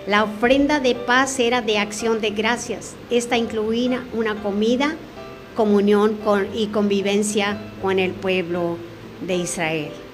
La 0.07 0.23
ofrenda 0.23 0.79
de 0.79 0.95
paz 0.95 1.39
era 1.39 1.61
de 1.61 1.77
acción 1.77 2.21
de 2.21 2.29
gracias. 2.29 2.95
Esta 3.09 3.37
incluía 3.37 4.03
una 4.13 4.35
comida, 4.41 4.95
comunión 5.55 6.17
y 6.53 6.67
convivencia 6.67 7.57
con 7.81 7.99
el 7.99 8.11
pueblo 8.11 8.77
de 9.25 9.35
Israel. 9.35 10.06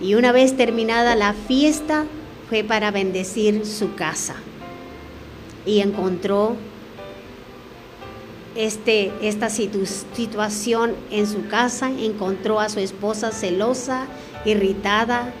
Y 0.00 0.14
una 0.14 0.32
vez 0.32 0.56
terminada 0.56 1.16
la 1.16 1.32
fiesta, 1.32 2.06
fue 2.48 2.64
para 2.64 2.90
bendecir 2.90 3.66
su 3.66 3.94
casa. 3.94 4.36
Y 5.66 5.80
encontró 5.80 6.56
este, 8.54 9.12
esta 9.22 9.50
situación 9.50 10.94
en 11.10 11.26
su 11.26 11.46
casa, 11.48 11.90
encontró 11.90 12.58
a 12.60 12.68
su 12.68 12.80
esposa 12.80 13.32
celosa, 13.32 14.06
irritada, 14.44 15.32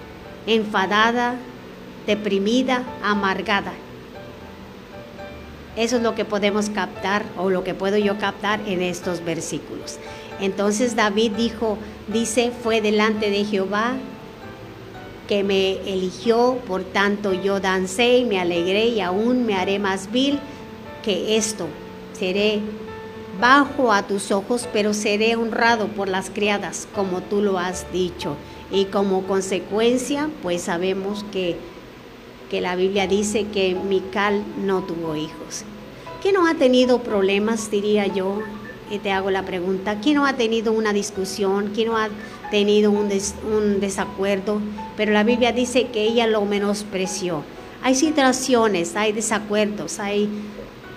enfadada, 0.46 1.36
deprimida, 2.06 2.84
amargada. 3.02 3.72
Eso 5.76 5.96
es 5.96 6.02
lo 6.02 6.14
que 6.14 6.24
podemos 6.24 6.70
captar 6.70 7.24
o 7.36 7.50
lo 7.50 7.64
que 7.64 7.72
puedo 7.72 7.96
yo 7.96 8.18
captar 8.18 8.60
en 8.66 8.82
estos 8.82 9.24
versículos. 9.24 9.98
Entonces 10.40 10.96
David 10.96 11.32
dijo, 11.32 11.78
dice, 12.08 12.52
fue 12.62 12.80
delante 12.80 13.30
de 13.30 13.44
Jehová 13.44 13.94
que 15.28 15.44
me 15.44 15.72
eligió, 15.82 16.58
por 16.66 16.82
tanto 16.82 17.34
yo 17.34 17.60
dancé 17.60 18.18
y 18.18 18.24
me 18.24 18.40
alegré 18.40 18.86
y 18.88 19.00
aún 19.00 19.44
me 19.44 19.54
haré 19.54 19.78
más 19.78 20.10
vil 20.10 20.40
que 21.04 21.36
esto. 21.36 21.68
Seré 22.14 22.60
bajo 23.38 23.92
a 23.92 24.06
tus 24.06 24.32
ojos, 24.32 24.66
pero 24.72 24.94
seré 24.94 25.36
honrado 25.36 25.88
por 25.88 26.08
las 26.08 26.30
criadas, 26.30 26.88
como 26.94 27.20
tú 27.20 27.42
lo 27.42 27.58
has 27.58 27.92
dicho. 27.92 28.36
Y 28.72 28.86
como 28.86 29.22
consecuencia, 29.26 30.30
pues 30.42 30.62
sabemos 30.62 31.24
que, 31.30 31.56
que 32.50 32.60
la 32.62 32.74
Biblia 32.74 33.06
dice 33.06 33.46
que 33.46 33.74
Mical 33.74 34.42
no 34.64 34.82
tuvo 34.82 35.14
hijos. 35.14 35.64
¿Quién 36.22 36.34
no 36.34 36.46
ha 36.48 36.54
tenido 36.54 37.02
problemas, 37.02 37.70
diría 37.70 38.06
yo? 38.06 38.40
Y 38.90 38.98
te 38.98 39.12
hago 39.12 39.30
la 39.30 39.44
pregunta, 39.44 40.00
¿quién 40.00 40.16
no 40.16 40.26
ha 40.26 40.32
tenido 40.32 40.72
una 40.72 40.94
discusión? 40.94 41.72
¿Quién 41.74 41.88
no 41.88 41.98
ha 41.98 42.08
tenido 42.50 42.90
un, 42.90 43.10
un 43.52 43.80
desacuerdo? 43.80 44.60
Pero 44.96 45.12
la 45.12 45.24
Biblia 45.24 45.52
dice 45.52 45.88
que 45.88 46.02
ella 46.02 46.26
lo 46.26 46.44
menospreció. 46.44 47.42
Hay 47.82 47.94
situaciones, 47.94 48.96
hay 48.96 49.12
desacuerdos, 49.12 49.98
hay 49.98 50.28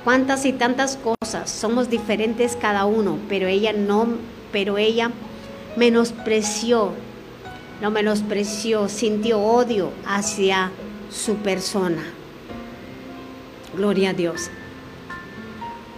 cuántas 0.04 0.46
y 0.46 0.54
tantas 0.54 0.98
cosas, 0.98 1.50
somos 1.50 1.90
diferentes 1.90 2.56
cada 2.56 2.86
uno, 2.86 3.18
pero 3.30 3.48
ella 3.48 3.74
no, 3.74 4.08
pero 4.52 4.78
ella 4.78 5.12
menospreció, 5.76 6.92
no 7.82 7.92
menospreció, 7.92 8.90
sintió 8.90 9.40
odio 9.40 9.92
hacia 10.06 10.72
su 11.10 11.36
persona. 11.36 12.04
Gloria 13.76 14.10
a 14.10 14.14
Dios. 14.14 14.50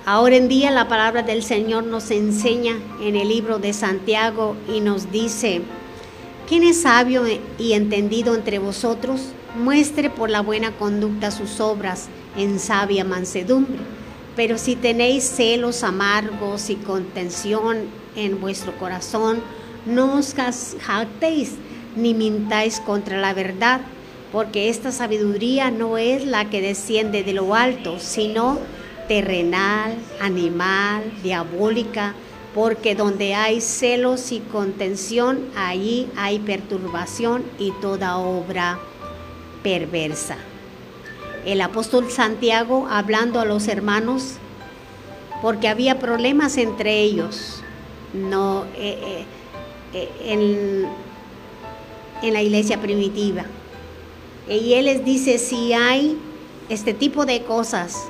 Ahora 0.05 0.35
en 0.35 0.49
día 0.49 0.69
la 0.69 0.89
palabra 0.89 1.23
del 1.23 1.43
Señor 1.43 1.85
nos 1.85 2.11
enseña 2.11 2.77
en 3.01 3.15
el 3.15 3.29
libro 3.29 3.57
de 3.57 3.71
Santiago 3.71 4.57
y 4.67 4.81
nos 4.81 5.13
dice, 5.13 5.61
¿quién 6.45 6.63
es 6.63 6.81
sabio 6.81 7.23
y 7.57 7.71
entendido 7.71 8.35
entre 8.35 8.59
vosotros? 8.59 9.21
Muestre 9.57 10.09
por 10.09 10.29
la 10.29 10.41
buena 10.41 10.73
conducta 10.73 11.31
sus 11.31 11.61
obras 11.61 12.09
en 12.35 12.59
sabia 12.59 13.05
mansedumbre. 13.05 13.79
Pero 14.35 14.57
si 14.57 14.75
tenéis 14.75 15.23
celos 15.23 15.85
amargos 15.85 16.69
y 16.69 16.75
contención 16.75 17.77
en 18.17 18.41
vuestro 18.41 18.73
corazón, 18.77 19.41
no 19.85 20.15
os 20.15 20.35
jactéis 20.81 21.53
ni 21.95 22.13
mintáis 22.13 22.81
contra 22.81 23.21
la 23.21 23.33
verdad, 23.33 23.79
porque 24.33 24.67
esta 24.67 24.91
sabiduría 24.91 25.71
no 25.71 25.97
es 25.97 26.25
la 26.25 26.49
que 26.49 26.59
desciende 26.59 27.23
de 27.23 27.31
lo 27.31 27.55
alto, 27.55 27.99
sino 27.99 28.59
terrenal, 29.07 29.95
animal, 30.19 31.03
diabólica, 31.21 32.13
porque 32.53 32.95
donde 32.95 33.33
hay 33.33 33.61
celos 33.61 34.31
y 34.31 34.39
contención, 34.39 35.47
allí 35.55 36.07
hay 36.15 36.39
perturbación 36.39 37.43
y 37.57 37.71
toda 37.81 38.17
obra 38.17 38.79
perversa. 39.63 40.37
El 41.45 41.61
apóstol 41.61 42.09
Santiago 42.09 42.87
hablando 42.89 43.39
a 43.39 43.45
los 43.45 43.67
hermanos 43.67 44.35
porque 45.41 45.67
había 45.67 45.99
problemas 45.99 46.57
entre 46.57 47.01
ellos 47.01 47.63
no 48.13 48.65
eh, 48.77 48.97
eh, 49.01 49.25
eh, 49.93 50.09
en, 50.25 50.85
en 52.21 52.33
la 52.33 52.41
iglesia 52.41 52.79
primitiva. 52.79 53.45
Y 54.47 54.73
él 54.73 54.85
les 54.85 55.03
dice 55.03 55.37
si 55.37 55.73
hay 55.73 56.17
este 56.69 56.93
tipo 56.93 57.25
de 57.25 57.43
cosas 57.43 58.07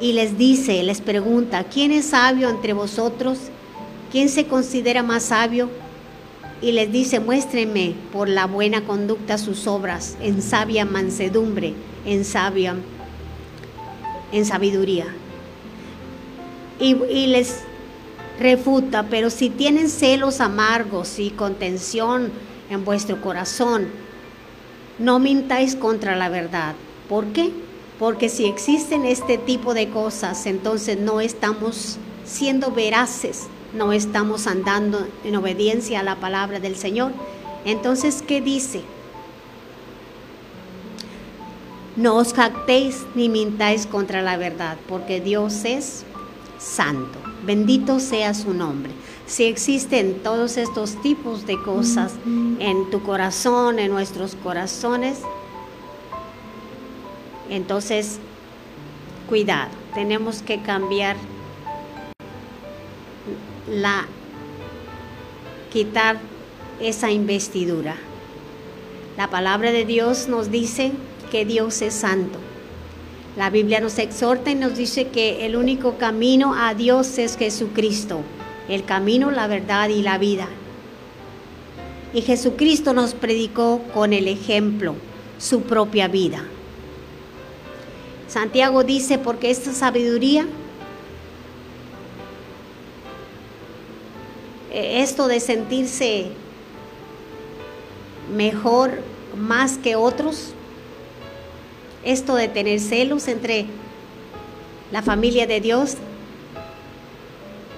y 0.00 0.12
les 0.12 0.36
dice, 0.36 0.82
les 0.82 1.00
pregunta, 1.00 1.64
¿quién 1.64 1.92
es 1.92 2.06
sabio 2.06 2.48
entre 2.48 2.72
vosotros? 2.72 3.38
¿Quién 4.12 4.28
se 4.28 4.46
considera 4.46 5.02
más 5.02 5.24
sabio? 5.24 5.70
y 6.60 6.72
les 6.72 6.90
dice, 6.90 7.20
muéstrenme 7.20 7.94
por 8.12 8.28
la 8.28 8.46
buena 8.46 8.82
conducta 8.82 9.38
sus 9.38 9.66
obras, 9.66 10.16
en 10.20 10.40
sabia 10.40 10.84
mansedumbre, 10.84 11.74
en 12.06 12.24
sabia, 12.24 12.76
en 14.32 14.44
sabiduría. 14.46 15.06
Y, 16.80 16.94
y 16.94 17.26
les 17.26 17.60
refuta, 18.40 19.04
pero 19.10 19.30
si 19.30 19.50
tienen 19.50 19.88
celos 19.88 20.40
amargos 20.40 21.18
y 21.18 21.30
contención 21.30 22.30
en 22.70 22.84
vuestro 22.84 23.20
corazón, 23.20 23.88
no 24.98 25.18
mintáis 25.18 25.76
contra 25.76 26.16
la 26.16 26.30
verdad. 26.30 26.74
¿Por 27.08 27.26
qué? 27.26 27.52
Porque 27.98 28.28
si 28.28 28.44
existen 28.44 29.04
este 29.04 29.38
tipo 29.38 29.74
de 29.74 29.88
cosas, 29.88 30.46
entonces 30.46 30.98
no 30.98 31.20
estamos 31.20 31.98
siendo 32.24 32.70
veraces 32.72 33.48
no 33.76 33.92
estamos 33.92 34.46
andando 34.46 35.06
en 35.24 35.36
obediencia 35.36 36.00
a 36.00 36.02
la 36.02 36.16
palabra 36.16 36.60
del 36.60 36.76
Señor. 36.76 37.12
Entonces, 37.64 38.22
¿qué 38.26 38.40
dice? 38.40 38.82
No 41.96 42.16
os 42.16 42.32
jactéis 42.32 43.04
ni 43.14 43.28
mintáis 43.28 43.86
contra 43.86 44.22
la 44.22 44.36
verdad, 44.36 44.76
porque 44.88 45.20
Dios 45.20 45.64
es 45.64 46.04
santo. 46.58 47.18
Bendito 47.44 48.00
sea 48.00 48.34
su 48.34 48.52
nombre. 48.52 48.92
Si 49.26 49.44
existen 49.44 50.20
todos 50.22 50.56
estos 50.56 51.00
tipos 51.02 51.46
de 51.46 51.60
cosas 51.62 52.14
en 52.58 52.90
tu 52.90 53.02
corazón, 53.02 53.78
en 53.78 53.90
nuestros 53.90 54.36
corazones, 54.36 55.18
entonces, 57.50 58.18
cuidado, 59.28 59.70
tenemos 59.94 60.42
que 60.42 60.60
cambiar 60.60 61.16
la 63.70 64.06
quitar 65.72 66.18
esa 66.80 67.10
investidura. 67.10 67.96
La 69.16 69.28
palabra 69.28 69.72
de 69.72 69.84
Dios 69.84 70.28
nos 70.28 70.50
dice 70.50 70.92
que 71.30 71.44
Dios 71.44 71.82
es 71.82 71.94
santo. 71.94 72.38
La 73.36 73.50
Biblia 73.50 73.80
nos 73.80 73.98
exhorta 73.98 74.50
y 74.50 74.54
nos 74.54 74.76
dice 74.76 75.08
que 75.08 75.44
el 75.44 75.56
único 75.56 75.98
camino 75.98 76.54
a 76.54 76.74
Dios 76.74 77.18
es 77.18 77.36
Jesucristo, 77.36 78.20
el 78.68 78.84
camino, 78.84 79.30
la 79.30 79.46
verdad 79.46 79.88
y 79.90 80.02
la 80.02 80.18
vida. 80.18 80.48
Y 82.14 82.22
Jesucristo 82.22 82.94
nos 82.94 83.14
predicó 83.14 83.82
con 83.92 84.12
el 84.12 84.28
ejemplo, 84.28 84.94
su 85.38 85.62
propia 85.62 86.08
vida. 86.08 86.44
Santiago 88.36 88.84
dice, 88.84 89.16
porque 89.16 89.50
esta 89.50 89.72
sabiduría, 89.72 90.46
eh, 94.70 95.00
esto 95.00 95.26
de 95.26 95.40
sentirse 95.40 96.26
mejor 98.36 99.00
más 99.38 99.78
que 99.78 99.96
otros, 99.96 100.50
esto 102.04 102.34
de 102.34 102.48
tener 102.48 102.78
celos 102.78 103.26
entre 103.28 103.64
la 104.92 105.00
familia 105.00 105.46
de 105.46 105.62
Dios, 105.62 105.94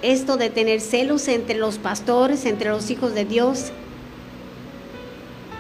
esto 0.03 0.39
de 0.39 0.51
tener 0.51 0.81
celos 0.81 1.29
entre 1.29 1.57
los 1.57 1.79
pastores, 1.79 2.45
entre 2.47 2.71
los 2.71 2.91
hijos 2.91 3.15
de 3.15 3.25
Dios. 3.25 3.67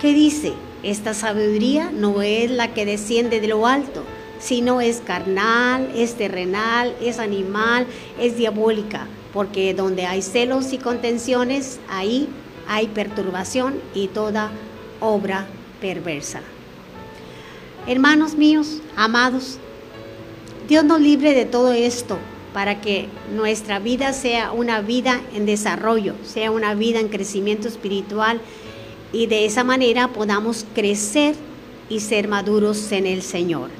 ¿Qué 0.01 0.13
dice? 0.13 0.55
Esta 0.83 1.15
sabiduría 1.15 1.93
no 1.93 2.21
es 2.21 2.51
la 2.51 2.75
que 2.75 2.85
desciende 2.85 3.41
de 3.41 3.47
lo 3.47 3.65
alto, 3.65 4.03
sino 4.38 4.81
es 4.81 5.01
carnal, 5.05 5.90
es 5.94 6.14
terrenal, 6.14 6.94
es 7.01 7.18
animal, 7.18 7.87
es 8.18 8.37
diabólica, 8.37 9.07
porque 9.33 9.74
donde 9.74 10.07
hay 10.07 10.22
celos 10.22 10.72
y 10.72 10.79
contenciones, 10.79 11.81
ahí 11.88 12.29
hay 12.66 12.88
perturbación 12.88 13.81
y 13.94 14.09
toda 14.09 14.51
obra 15.01 15.46
perversa. 15.81 16.40
Hermanos 17.87 18.35
míos, 18.35 18.81
amados, 18.96 19.59
Dios 20.68 20.85
nos 20.85 21.01
libre 21.01 21.33
de 21.33 21.46
todo 21.46 21.72
esto 21.72 22.18
para 22.53 22.81
que 22.81 23.09
nuestra 23.35 23.79
vida 23.79 24.12
sea 24.12 24.53
una 24.53 24.81
vida 24.83 25.20
en 25.35 25.46
desarrollo, 25.46 26.14
sea 26.24 26.51
una 26.51 26.74
vida 26.74 27.01
en 27.01 27.09
crecimiento 27.09 27.68
espiritual 27.68 28.40
y 29.12 29.27
de 29.27 29.46
esa 29.46 29.64
manera 29.64 30.09
podamos 30.09 30.66
crecer 30.74 31.35
y 31.88 32.01
ser 32.01 32.29
maduros 32.29 32.92
en 32.92 33.07
el 33.07 33.22
Señor, 33.22 33.70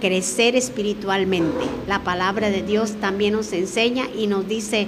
crecer 0.00 0.56
espiritualmente. 0.56 1.64
La 1.86 2.04
palabra 2.04 2.50
de 2.50 2.62
Dios 2.62 2.92
también 3.00 3.34
nos 3.34 3.52
enseña 3.52 4.06
y 4.16 4.26
nos 4.26 4.48
dice 4.48 4.86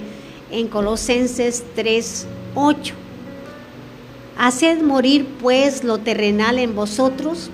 en 0.51 0.67
Colosenses 0.67 1.63
3, 1.75 2.27
8, 2.55 2.93
Haced 4.37 4.81
morir 4.81 5.27
pues 5.39 5.83
lo 5.83 5.99
terrenal 5.99 6.57
en 6.57 6.75
vosotros, 6.75 7.51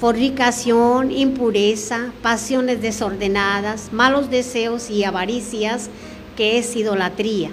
fornicación, 0.00 1.10
impureza, 1.10 2.12
pasiones 2.22 2.82
desordenadas, 2.82 3.92
malos 3.92 4.30
deseos 4.30 4.90
y 4.90 5.04
avaricias, 5.04 5.88
que 6.36 6.58
es 6.58 6.76
idolatría, 6.76 7.50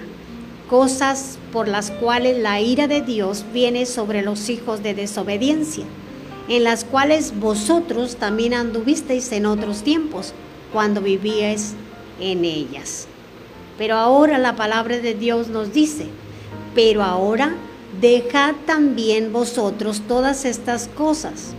cosas 0.68 1.38
por 1.52 1.66
las 1.66 1.90
cuales 1.90 2.38
la 2.38 2.60
ira 2.60 2.86
de 2.86 3.00
Dios 3.00 3.44
viene 3.52 3.86
sobre 3.86 4.22
los 4.22 4.48
hijos 4.48 4.82
de 4.82 4.94
desobediencia, 4.94 5.84
en 6.48 6.64
las 6.64 6.84
cuales 6.84 7.38
vosotros 7.38 8.16
también 8.16 8.54
anduvisteis 8.54 9.32
en 9.32 9.46
otros 9.46 9.82
tiempos, 9.82 10.32
cuando 10.72 11.00
vivíais 11.00 11.74
en 12.20 12.44
ellas. 12.44 13.06
Pero 13.78 13.96
ahora 13.96 14.38
la 14.38 14.56
palabra 14.56 14.98
de 14.98 15.14
Dios 15.14 15.48
nos 15.48 15.72
dice, 15.72 16.06
pero 16.74 17.02
ahora 17.02 17.54
dejad 18.00 18.54
también 18.66 19.32
vosotros 19.32 20.02
todas 20.06 20.44
estas 20.44 20.88
cosas 20.88 21.54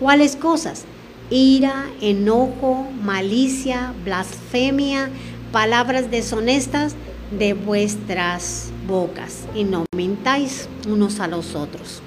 ¿Cuáles 0.00 0.36
cosas? 0.36 0.84
Ira, 1.28 1.86
enojo, 2.00 2.86
malicia, 3.02 3.92
blasfemia, 4.04 5.10
palabras 5.50 6.08
deshonestas 6.10 6.94
de 7.36 7.54
vuestras 7.54 8.70
bocas 8.86 9.46
y 9.56 9.64
no 9.64 9.86
mintáis 9.94 10.68
unos 10.86 11.18
a 11.18 11.26
los 11.26 11.56
otros. 11.56 12.00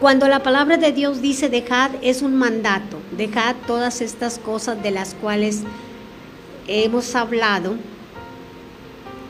Cuando 0.00 0.28
la 0.28 0.42
palabra 0.42 0.76
de 0.76 0.92
Dios 0.92 1.22
dice 1.22 1.48
dejad 1.48 1.90
es 2.02 2.20
un 2.20 2.34
mandato, 2.34 2.98
dejad 3.16 3.56
todas 3.66 4.02
estas 4.02 4.38
cosas 4.38 4.82
de 4.82 4.90
las 4.90 5.14
cuales 5.14 5.62
hemos 6.68 7.14
hablado, 7.14 7.76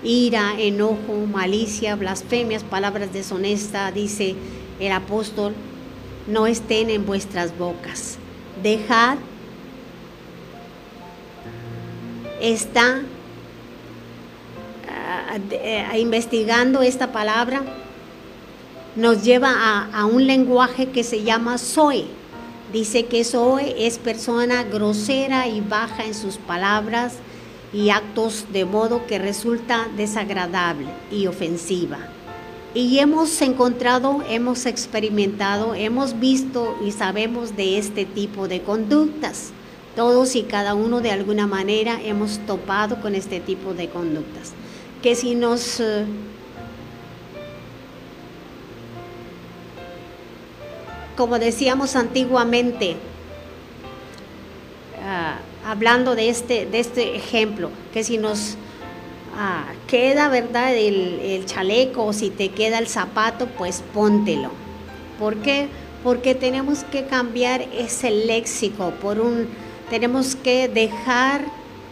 ira, 0.03 0.55
enojo, 0.59 1.25
malicia, 1.33 1.95
blasfemias, 1.95 2.65
palabras 2.65 3.13
deshonestas, 3.13 3.95
dice 3.95 4.35
el 4.81 4.91
apóstol, 4.91 5.55
no 6.27 6.49
estén 6.49 6.91
en 6.91 7.07
vuestras 7.07 7.57
bocas. 7.57 8.19
Dejad, 8.61 9.19
está 12.41 13.03
ah, 14.89 15.39
eh, 15.53 15.87
investigando 16.01 16.83
esta 16.83 17.13
palabra, 17.13 17.63
nos 18.97 19.23
lleva 19.23 19.89
a, 19.93 20.07
un 20.07 20.27
lenguaje 20.27 20.89
que 20.89 21.05
se 21.05 21.23
llama 21.23 21.59
Zoe. 21.59 22.07
Dice 22.73 23.05
que 23.05 23.25
Zoe 23.25 23.87
es 23.87 23.99
persona 23.99 24.65
grosera 24.65 25.49
y 25.49 25.61
baja 25.61 26.05
en 26.05 26.15
sus 26.15 26.39
palabras 26.39 27.15
y 27.73 27.91
actos 27.91 28.47
de 28.53 28.65
modo 28.65 29.07
que 29.07 29.19
resulta 29.19 29.87
desagradable 29.97 30.87
y 31.13 31.27
ofensiva. 31.27 31.99
Y 32.75 32.99
hemos 32.99 33.41
encontrado, 33.43 34.23
hemos 34.29 34.67
experimentado, 34.67 35.75
hemos 35.75 36.19
visto 36.19 36.77
y 36.85 36.91
sabemos 36.91 37.57
de 37.57 37.79
este 37.79 38.05
tipo 38.05 38.49
de 38.49 38.63
conductas. 38.63 39.51
Todos 39.95 40.37
y 40.37 40.43
cada 40.43 40.75
uno 40.75 41.01
de 41.01 41.11
alguna 41.11 41.47
manera 41.47 41.99
hemos 42.03 42.39
topado 42.47 43.01
con 43.01 43.15
este 43.15 43.41
tipo 43.41 43.75
de 43.75 43.89
conductas. 43.89 44.53
Que 45.03 45.15
si 45.15 45.35
nos... 45.35 45.81
como 51.17 51.39
decíamos 51.39 51.97
antiguamente, 51.97 52.97
ah, 55.03 55.39
hablando 55.67 56.15
de 56.15 56.29
este, 56.29 56.67
de 56.67 56.81
este 56.81 57.17
ejemplo, 57.17 57.71
que 57.93 58.05
si 58.05 58.19
nos 58.19 58.57
Ah, 59.39 59.67
queda, 59.87 60.31
¿verdad? 60.31 60.75
El, 60.75 61.45
chaleco 61.45 62.07
o 62.07 62.13
si 62.15 62.31
te 62.31 62.49
queda 62.49 62.79
el 62.79 62.89
zapato, 62.89 63.47
pues 63.47 63.85
póntelo. 63.93 64.51
¿Por 65.19 65.37
qué? 65.37 65.69
Porque 66.03 66.35
tenemos 66.35 66.85
que 66.85 67.05
cambiar 67.05 67.61
ese 67.77 68.11
léxico 68.11 68.93
por 69.03 69.21
un, 69.21 69.47
tenemos 69.91 70.37
que 70.37 70.69
dejar 70.69 71.43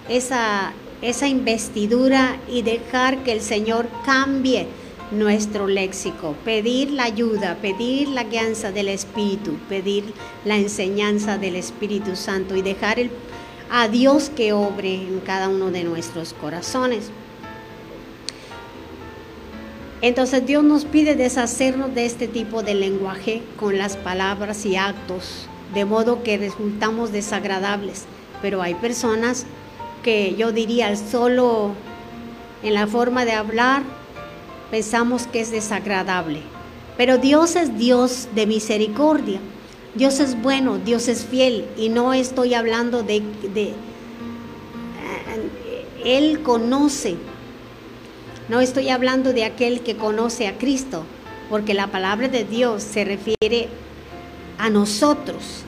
esa, 0.08 0.72
esa 1.02 1.28
investidura 1.28 2.38
y 2.48 2.62
dejar 2.62 3.18
que 3.24 3.32
el 3.32 3.42
Señor 3.42 3.88
cambie 4.06 4.66
nuestro 5.14 5.66
léxico, 5.66 6.34
pedir 6.44 6.90
la 6.90 7.04
ayuda, 7.04 7.56
pedir 7.60 8.08
la 8.08 8.24
guianza 8.24 8.72
del 8.72 8.88
Espíritu, 8.88 9.56
pedir 9.68 10.04
la 10.44 10.56
enseñanza 10.56 11.38
del 11.38 11.56
Espíritu 11.56 12.16
Santo 12.16 12.56
y 12.56 12.62
dejar 12.62 12.98
el, 12.98 13.10
a 13.70 13.88
Dios 13.88 14.30
que 14.30 14.52
obre 14.52 14.94
en 14.94 15.20
cada 15.20 15.48
uno 15.48 15.70
de 15.70 15.84
nuestros 15.84 16.32
corazones. 16.34 17.10
Entonces 20.02 20.44
Dios 20.44 20.62
nos 20.62 20.84
pide 20.84 21.14
deshacernos 21.14 21.94
de 21.94 22.04
este 22.04 22.28
tipo 22.28 22.62
de 22.62 22.74
lenguaje 22.74 23.42
con 23.58 23.78
las 23.78 23.96
palabras 23.96 24.66
y 24.66 24.76
actos, 24.76 25.48
de 25.72 25.86
modo 25.86 26.22
que 26.22 26.36
resultamos 26.36 27.10
desagradables. 27.10 28.04
Pero 28.42 28.60
hay 28.60 28.74
personas 28.74 29.46
que 30.02 30.34
yo 30.34 30.52
diría 30.52 30.94
solo 30.96 31.72
en 32.62 32.74
la 32.74 32.86
forma 32.86 33.24
de 33.24 33.32
hablar 33.32 33.82
pensamos 34.70 35.26
que 35.26 35.40
es 35.40 35.50
desagradable. 35.50 36.40
Pero 36.96 37.18
Dios 37.18 37.56
es 37.56 37.76
Dios 37.76 38.28
de 38.34 38.46
misericordia. 38.46 39.40
Dios 39.94 40.20
es 40.20 40.40
bueno, 40.40 40.78
Dios 40.78 41.08
es 41.08 41.24
fiel 41.24 41.66
y 41.76 41.88
no 41.88 42.12
estoy 42.14 42.54
hablando 42.54 43.02
de, 43.02 43.22
de 43.52 43.74
Él 46.04 46.42
conoce 46.42 47.16
no 48.46 48.60
estoy 48.60 48.90
hablando 48.90 49.32
de 49.32 49.44
aquel 49.44 49.80
que 49.80 49.96
conoce 49.96 50.46
a 50.46 50.58
Cristo, 50.58 51.04
porque 51.48 51.72
la 51.72 51.86
palabra 51.86 52.28
de 52.28 52.44
Dios 52.44 52.82
se 52.82 53.02
refiere 53.04 53.68
a 54.58 54.68
nosotros. 54.68 55.62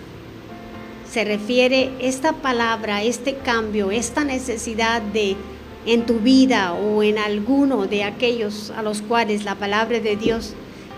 Se 1.11 1.25
refiere 1.25 1.91
esta 2.01 2.35
palabra, 2.35 3.03
este 3.03 3.37
cambio, 3.37 3.91
esta 3.91 4.25
necesidad 4.25 5.01
de 5.01 5.37
en 5.87 6.05
tu 6.05 6.19
vida 6.19 6.75
o 6.75 7.03
en 7.03 7.19
alguno 7.19 7.87
de 7.87 8.05
aquellos 8.05 8.71
a 8.77 8.83
los 8.83 9.03
cuales 9.03 9.45
la 9.45 9.55
palabra 9.55 10.01
de 10.01 10.17
Dios 10.17 10.55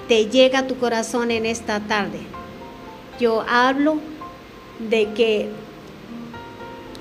te 0.09 0.27
llega 0.27 0.61
a 0.61 0.67
tu 0.67 0.77
corazón 0.77 1.31
en 1.31 1.47
esta 1.47 1.81
tarde. 1.81 2.19
Yo 3.21 3.45
hablo 3.49 3.99
de 4.91 5.13
que 5.13 5.51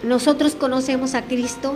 nosotros 0.04 0.56
conocemos 0.56 1.13
a 1.13 1.23
Cristo, 1.23 1.76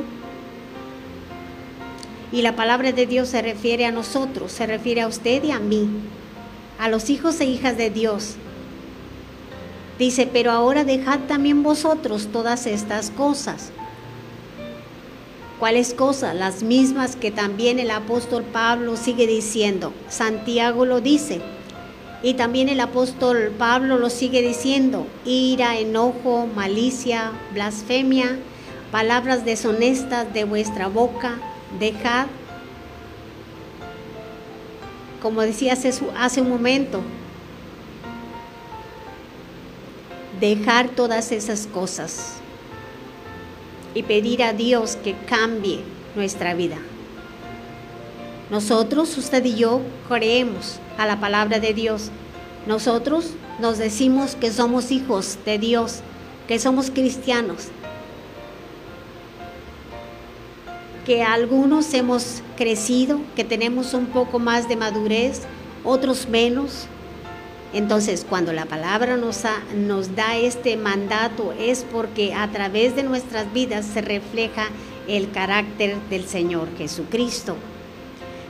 y 2.31 2.41
la 2.41 2.55
palabra 2.55 2.91
de 2.91 3.05
Dios 3.05 3.29
se 3.29 3.41
refiere 3.41 3.85
a 3.85 3.91
nosotros, 3.91 4.51
se 4.51 4.65
refiere 4.65 5.01
a 5.01 5.07
usted 5.07 5.43
y 5.43 5.51
a 5.51 5.59
mí, 5.59 5.89
a 6.79 6.87
los 6.87 7.09
hijos 7.09 7.39
e 7.41 7.45
hijas 7.45 7.77
de 7.77 7.89
Dios. 7.89 8.35
Dice, 9.99 10.27
pero 10.31 10.51
ahora 10.51 10.83
dejad 10.83 11.19
también 11.27 11.61
vosotros 11.61 12.29
todas 12.31 12.65
estas 12.67 13.11
cosas. 13.11 13.71
¿Cuáles 15.61 15.93
cosas? 15.93 16.35
Las 16.35 16.63
mismas 16.63 17.15
que 17.15 17.29
también 17.29 17.77
el 17.77 17.91
apóstol 17.91 18.43
Pablo 18.43 18.97
sigue 18.97 19.27
diciendo. 19.27 19.93
Santiago 20.09 20.87
lo 20.87 21.01
dice. 21.01 21.39
Y 22.23 22.33
también 22.33 22.67
el 22.67 22.79
apóstol 22.79 23.53
Pablo 23.59 23.99
lo 23.99 24.09
sigue 24.09 24.41
diciendo. 24.41 25.05
Ira, 25.23 25.77
enojo, 25.77 26.47
malicia, 26.55 27.33
blasfemia, 27.53 28.39
palabras 28.91 29.45
deshonestas 29.45 30.33
de 30.33 30.45
vuestra 30.45 30.87
boca. 30.87 31.37
Dejad, 31.79 32.25
como 35.21 35.41
decía 35.41 35.73
hace, 35.73 35.93
hace 36.17 36.41
un 36.41 36.49
momento, 36.49 37.01
dejar 40.39 40.89
todas 40.89 41.31
esas 41.31 41.67
cosas 41.67 42.40
y 43.93 44.03
pedir 44.03 44.43
a 44.43 44.53
Dios 44.53 44.97
que 45.03 45.15
cambie 45.27 45.81
nuestra 46.15 46.53
vida. 46.53 46.77
Nosotros, 48.49 49.17
usted 49.17 49.45
y 49.45 49.55
yo, 49.55 49.81
creemos 50.07 50.79
a 50.97 51.05
la 51.05 51.19
palabra 51.19 51.59
de 51.59 51.73
Dios. 51.73 52.11
Nosotros 52.67 53.31
nos 53.59 53.77
decimos 53.77 54.35
que 54.35 54.51
somos 54.51 54.91
hijos 54.91 55.37
de 55.45 55.57
Dios, 55.57 56.01
que 56.47 56.59
somos 56.59 56.91
cristianos, 56.91 57.69
que 61.05 61.23
algunos 61.23 61.93
hemos 61.93 62.41
crecido, 62.57 63.19
que 63.35 63.43
tenemos 63.43 63.93
un 63.93 64.07
poco 64.07 64.37
más 64.37 64.67
de 64.67 64.75
madurez, 64.75 65.43
otros 65.83 66.27
menos, 66.27 66.87
entonces, 67.73 68.25
cuando 68.27 68.51
la 68.51 68.65
palabra 68.65 69.15
nos, 69.15 69.43
da 70.15 70.35
este 70.35 70.75
mandato 70.75 71.53
es 71.57 71.85
porque 71.89 72.33
a 72.33 72.49
través 72.51 72.95
de 72.95 73.03
nuestras 73.03 73.51
vidas 73.53 73.85
se 73.85 74.01
refleja 74.01 74.67
el 75.07 75.31
carácter 75.31 75.95
del 76.09 76.25
Señor 76.25 76.67
Jesucristo. 76.77 77.55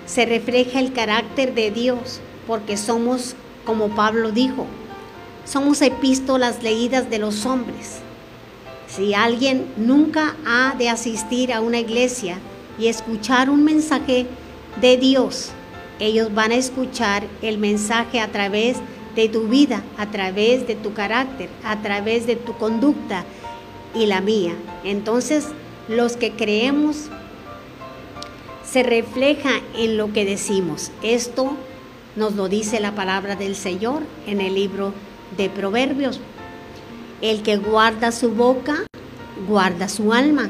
Se 0.08 0.26
refleja 0.26 0.80
el 0.80 0.92
carácter 0.92 1.54
de 1.54 1.70
Dios 1.70 2.20
porque 2.48 2.78
somos, 2.78 3.36
como 3.64 3.90
Pablo 3.90 4.32
dijo, 4.32 4.66
somos 5.46 5.84
epístolas 5.84 6.64
leídas 6.64 7.10
de 7.12 7.20
los 7.20 7.46
hombres. 7.46 8.00
Si 8.88 9.14
alguien 9.14 9.68
nunca 9.78 10.36
ha 10.46 10.76
de 10.78 10.90
asistir 10.90 11.54
a 11.54 11.62
una 11.62 11.80
iglesia 11.80 12.40
y 12.80 12.88
escuchar 12.88 13.52
un 13.52 13.64
mensaje 13.64 14.26
de 14.82 14.98
Dios, 14.98 15.52
ellos 16.00 16.34
van 16.34 16.52
a 16.52 16.56
escuchar 16.56 17.24
el 17.44 17.60
mensaje 17.60 18.20
a 18.20 18.32
través 18.32 18.78
de 18.78 19.01
de 19.15 19.30
tu 19.30 19.47
vida, 19.47 19.84
a 19.97 20.08
través 20.08 20.67
de 20.67 20.76
tu 20.76 20.93
carácter, 20.93 21.50
a 21.63 21.82
través 21.82 22.28
de 22.28 22.36
tu 22.36 22.54
conducta 22.54 23.26
y 23.93 24.06
la 24.06 24.21
mía. 24.21 24.54
Entonces, 24.84 25.47
los 25.88 26.15
que 26.15 26.32
creemos 26.32 27.10
se 28.63 28.84
refleja 28.84 29.50
en 29.76 29.97
lo 29.97 30.13
que 30.13 30.24
decimos. 30.24 30.91
Esto 31.04 31.58
nos 32.15 32.36
lo 32.36 32.47
dice 32.47 32.80
la 32.80 32.95
palabra 32.95 33.36
del 33.36 33.56
Señor 33.56 34.04
en 34.28 34.39
el 34.39 34.56
libro 34.56 34.93
de 35.38 35.50
Proverbios. 35.50 36.19
El 37.21 37.43
que 37.43 37.58
guarda 37.58 38.12
su 38.12 38.32
boca, 38.32 38.86
guarda 39.47 39.89
su 39.89 40.13
alma. 40.13 40.50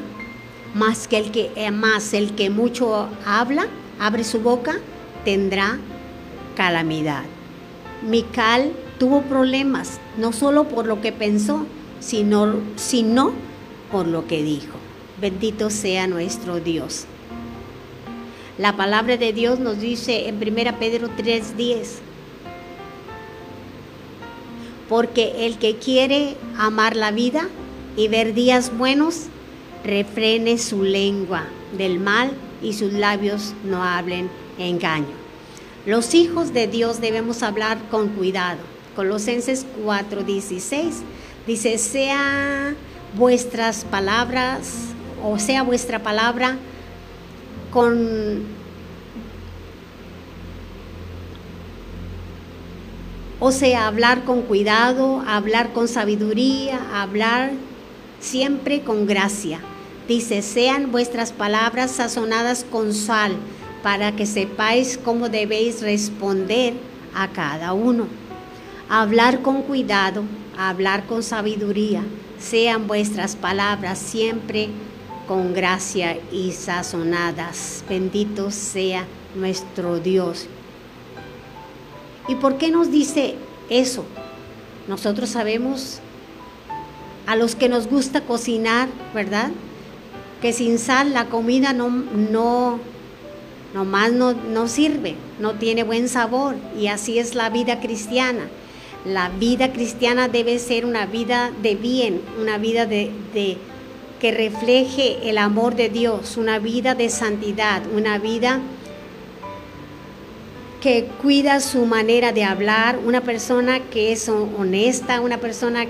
Más 0.74 1.06
que 1.06 1.18
el 1.18 1.30
que 1.32 1.50
eh, 1.56 1.70
más 1.70 2.14
el 2.14 2.34
que 2.34 2.48
mucho 2.48 3.08
habla, 3.26 3.66
abre 3.98 4.24
su 4.24 4.40
boca, 4.40 4.76
tendrá 5.24 5.78
calamidad. 6.56 7.24
Mical 8.02 8.72
tuvo 8.98 9.22
problemas, 9.22 10.00
no 10.18 10.32
solo 10.32 10.64
por 10.64 10.86
lo 10.86 11.00
que 11.00 11.12
pensó, 11.12 11.66
sino, 12.00 12.54
sino 12.76 13.32
por 13.90 14.06
lo 14.06 14.26
que 14.26 14.42
dijo. 14.42 14.78
Bendito 15.20 15.70
sea 15.70 16.06
nuestro 16.06 16.60
Dios. 16.60 17.06
La 18.58 18.76
palabra 18.76 19.16
de 19.16 19.32
Dios 19.32 19.58
nos 19.58 19.80
dice 19.80 20.28
en 20.28 20.36
1 20.36 20.78
Pedro 20.78 21.08
3:10, 21.16 22.00
porque 24.88 25.46
el 25.46 25.58
que 25.58 25.76
quiere 25.76 26.36
amar 26.58 26.96
la 26.96 27.12
vida 27.12 27.48
y 27.96 28.08
ver 28.08 28.34
días 28.34 28.76
buenos, 28.76 29.26
refrene 29.84 30.58
su 30.58 30.82
lengua 30.82 31.44
del 31.76 31.98
mal 31.98 32.32
y 32.62 32.74
sus 32.74 32.92
labios 32.92 33.54
no 33.64 33.82
hablen 33.82 34.28
engaño. 34.58 35.21
Los 35.84 36.14
hijos 36.14 36.52
de 36.52 36.68
Dios 36.68 37.00
debemos 37.00 37.42
hablar 37.42 37.78
con 37.90 38.10
cuidado. 38.10 38.60
Colosenses 38.94 39.66
4:16 39.84 41.02
dice, 41.46 41.76
sea 41.78 42.74
vuestras 43.16 43.84
palabras, 43.84 44.74
o 45.24 45.38
sea 45.40 45.62
vuestra 45.62 46.00
palabra 46.00 46.56
con 47.72 48.62
O 53.44 53.50
sea, 53.50 53.88
hablar 53.88 54.22
con 54.22 54.42
cuidado, 54.42 55.20
hablar 55.26 55.72
con 55.72 55.88
sabiduría, 55.88 57.02
hablar 57.02 57.50
siempre 58.20 58.82
con 58.82 59.04
gracia. 59.04 59.58
Dice, 60.06 60.42
sean 60.42 60.92
vuestras 60.92 61.32
palabras 61.32 61.90
sazonadas 61.90 62.64
con 62.70 62.94
sal 62.94 63.36
para 63.82 64.12
que 64.12 64.26
sepáis 64.26 64.98
cómo 64.98 65.28
debéis 65.28 65.82
responder 65.82 66.74
a 67.14 67.28
cada 67.28 67.72
uno. 67.72 68.06
Hablar 68.88 69.42
con 69.42 69.62
cuidado, 69.62 70.24
hablar 70.56 71.06
con 71.06 71.22
sabiduría, 71.22 72.02
sean 72.38 72.86
vuestras 72.86 73.36
palabras 73.36 73.98
siempre 73.98 74.68
con 75.26 75.54
gracia 75.54 76.18
y 76.32 76.52
sazonadas. 76.52 77.84
Bendito 77.88 78.50
sea 78.50 79.06
nuestro 79.34 79.98
Dios. 79.98 80.46
¿Y 82.28 82.34
por 82.36 82.58
qué 82.58 82.70
nos 82.70 82.90
dice 82.90 83.36
eso? 83.68 84.04
Nosotros 84.88 85.30
sabemos, 85.30 86.00
a 87.26 87.36
los 87.36 87.54
que 87.54 87.68
nos 87.68 87.88
gusta 87.88 88.22
cocinar, 88.22 88.88
¿verdad? 89.14 89.50
Que 90.40 90.52
sin 90.52 90.78
sal 90.78 91.14
la 91.14 91.26
comida 91.26 91.72
no, 91.72 91.88
no, 91.88 92.80
nomás 93.74 94.12
no, 94.12 94.32
no 94.32 94.68
sirve, 94.68 95.16
no 95.38 95.54
tiene 95.54 95.82
buen 95.82 96.08
sabor 96.08 96.56
y 96.78 96.88
así 96.88 97.18
es 97.18 97.34
la 97.34 97.50
vida 97.50 97.80
cristiana. 97.80 98.48
La 99.04 99.30
vida 99.30 99.72
cristiana 99.72 100.28
debe 100.28 100.58
ser 100.58 100.86
una 100.86 101.06
vida 101.06 101.50
de 101.62 101.74
bien, 101.74 102.20
una 102.40 102.58
vida 102.58 102.86
de, 102.86 103.10
de, 103.34 103.58
que 104.20 104.30
refleje 104.30 105.28
el 105.28 105.38
amor 105.38 105.74
de 105.74 105.88
Dios, 105.88 106.36
una 106.36 106.60
vida 106.60 106.94
de 106.94 107.08
santidad, 107.08 107.82
una 107.92 108.18
vida 108.18 108.60
que 110.80 111.08
cuida 111.20 111.60
su 111.60 111.86
manera 111.86 112.32
de 112.32 112.44
hablar, 112.44 112.98
una 113.04 113.20
persona 113.20 113.80
que 113.80 114.12
es 114.12 114.28
honesta, 114.28 115.20
una 115.20 115.38
persona 115.38 115.86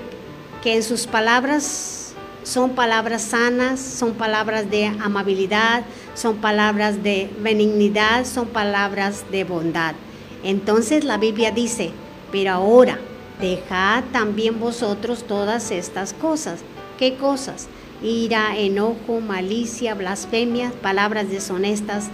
que 0.63 0.75
en 0.75 0.83
sus 0.83 1.05
palabras 1.05 2.02
son 2.43 2.71
palabras 2.71 3.21
sanas, 3.21 3.79
son 3.79 4.13
palabras 4.13 4.69
de 4.69 4.87
amabilidad, 4.87 5.83
son 6.13 6.37
palabras 6.37 7.01
de 7.01 7.29
benignidad, 7.39 8.25
son 8.25 8.47
palabras 8.47 9.25
de 9.31 9.43
bondad. 9.43 9.95
Entonces 10.43 11.03
la 11.03 11.17
Biblia 11.17 11.51
dice, 11.51 11.91
pero 12.31 12.51
ahora 12.51 12.99
dejad 13.39 14.03
también 14.11 14.59
vosotros 14.59 15.23
todas 15.23 15.71
estas 15.71 16.13
cosas. 16.13 16.59
¿Qué 16.99 17.15
cosas? 17.15 17.67
Ira, 18.01 18.57
enojo, 18.57 19.21
malicia, 19.21 19.95
blasfemia, 19.95 20.71
palabras 20.81 21.29
deshonestas 21.29 22.09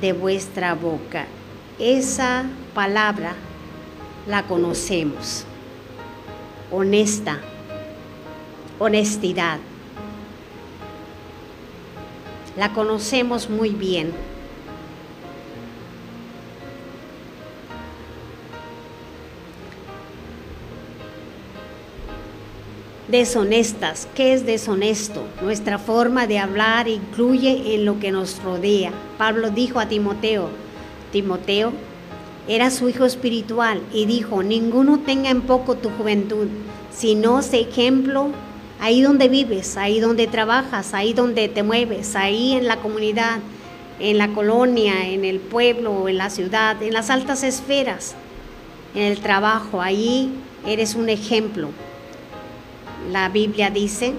de 0.00 0.12
vuestra 0.12 0.74
boca. 0.74 1.26
Esa 1.78 2.44
palabra 2.74 3.34
la 4.26 4.42
conocemos. 4.44 5.44
Honesta, 6.70 7.38
honestidad. 8.82 9.58
La 12.56 12.72
conocemos 12.72 13.48
muy 13.48 13.70
bien. 13.70 14.12
Deshonestas. 23.08 24.08
¿Qué 24.16 24.32
es 24.32 24.46
deshonesto? 24.46 25.22
Nuestra 25.42 25.78
forma 25.78 26.26
de 26.26 26.38
hablar 26.38 26.88
incluye 26.88 27.74
en 27.74 27.84
lo 27.84 28.00
que 28.00 28.10
nos 28.10 28.42
rodea. 28.42 28.90
Pablo 29.16 29.50
dijo 29.50 29.78
a 29.78 29.86
Timoteo, 29.86 30.48
Timoteo 31.12 31.72
era 32.48 32.70
su 32.70 32.88
hijo 32.88 33.04
espiritual 33.04 33.80
y 33.92 34.06
dijo, 34.06 34.42
ninguno 34.42 34.98
tenga 35.00 35.30
en 35.30 35.42
poco 35.42 35.76
tu 35.76 35.90
juventud, 35.90 36.48
sino 36.90 37.42
sé 37.42 37.60
ejemplo 37.60 38.30
ahí 38.82 39.00
donde 39.00 39.28
vives, 39.28 39.76
ahí 39.76 40.00
donde 40.00 40.26
trabajas, 40.26 40.92
ahí 40.92 41.12
donde 41.12 41.46
te 41.46 41.62
mueves, 41.62 42.16
ahí 42.16 42.54
en 42.54 42.66
la 42.66 42.78
comunidad, 42.78 43.38
en 44.00 44.18
la 44.18 44.34
colonia, 44.34 45.08
en 45.08 45.24
el 45.24 45.38
pueblo, 45.38 46.08
en 46.08 46.18
la 46.18 46.30
ciudad, 46.30 46.82
en 46.82 46.92
las 46.92 47.08
altas 47.08 47.44
esferas, 47.44 48.16
en 48.96 49.02
el 49.02 49.20
trabajo, 49.20 49.80
ahí 49.80 50.34
eres 50.66 50.96
un 50.96 51.08
ejemplo. 51.08 51.68
La 53.12 53.28
Biblia 53.28 53.70
dice 53.70 54.14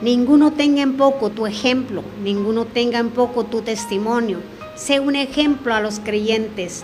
Ninguno 0.00 0.52
tenga 0.52 0.80
en 0.80 0.96
poco 0.96 1.28
tu 1.28 1.46
ejemplo, 1.46 2.02
ninguno 2.24 2.64
tenga 2.64 2.98
en 2.98 3.10
poco 3.10 3.44
tu 3.44 3.60
testimonio. 3.60 4.38
Sé 4.74 5.00
un 5.00 5.16
ejemplo 5.16 5.74
a 5.74 5.82
los 5.82 6.00
creyentes. 6.00 6.82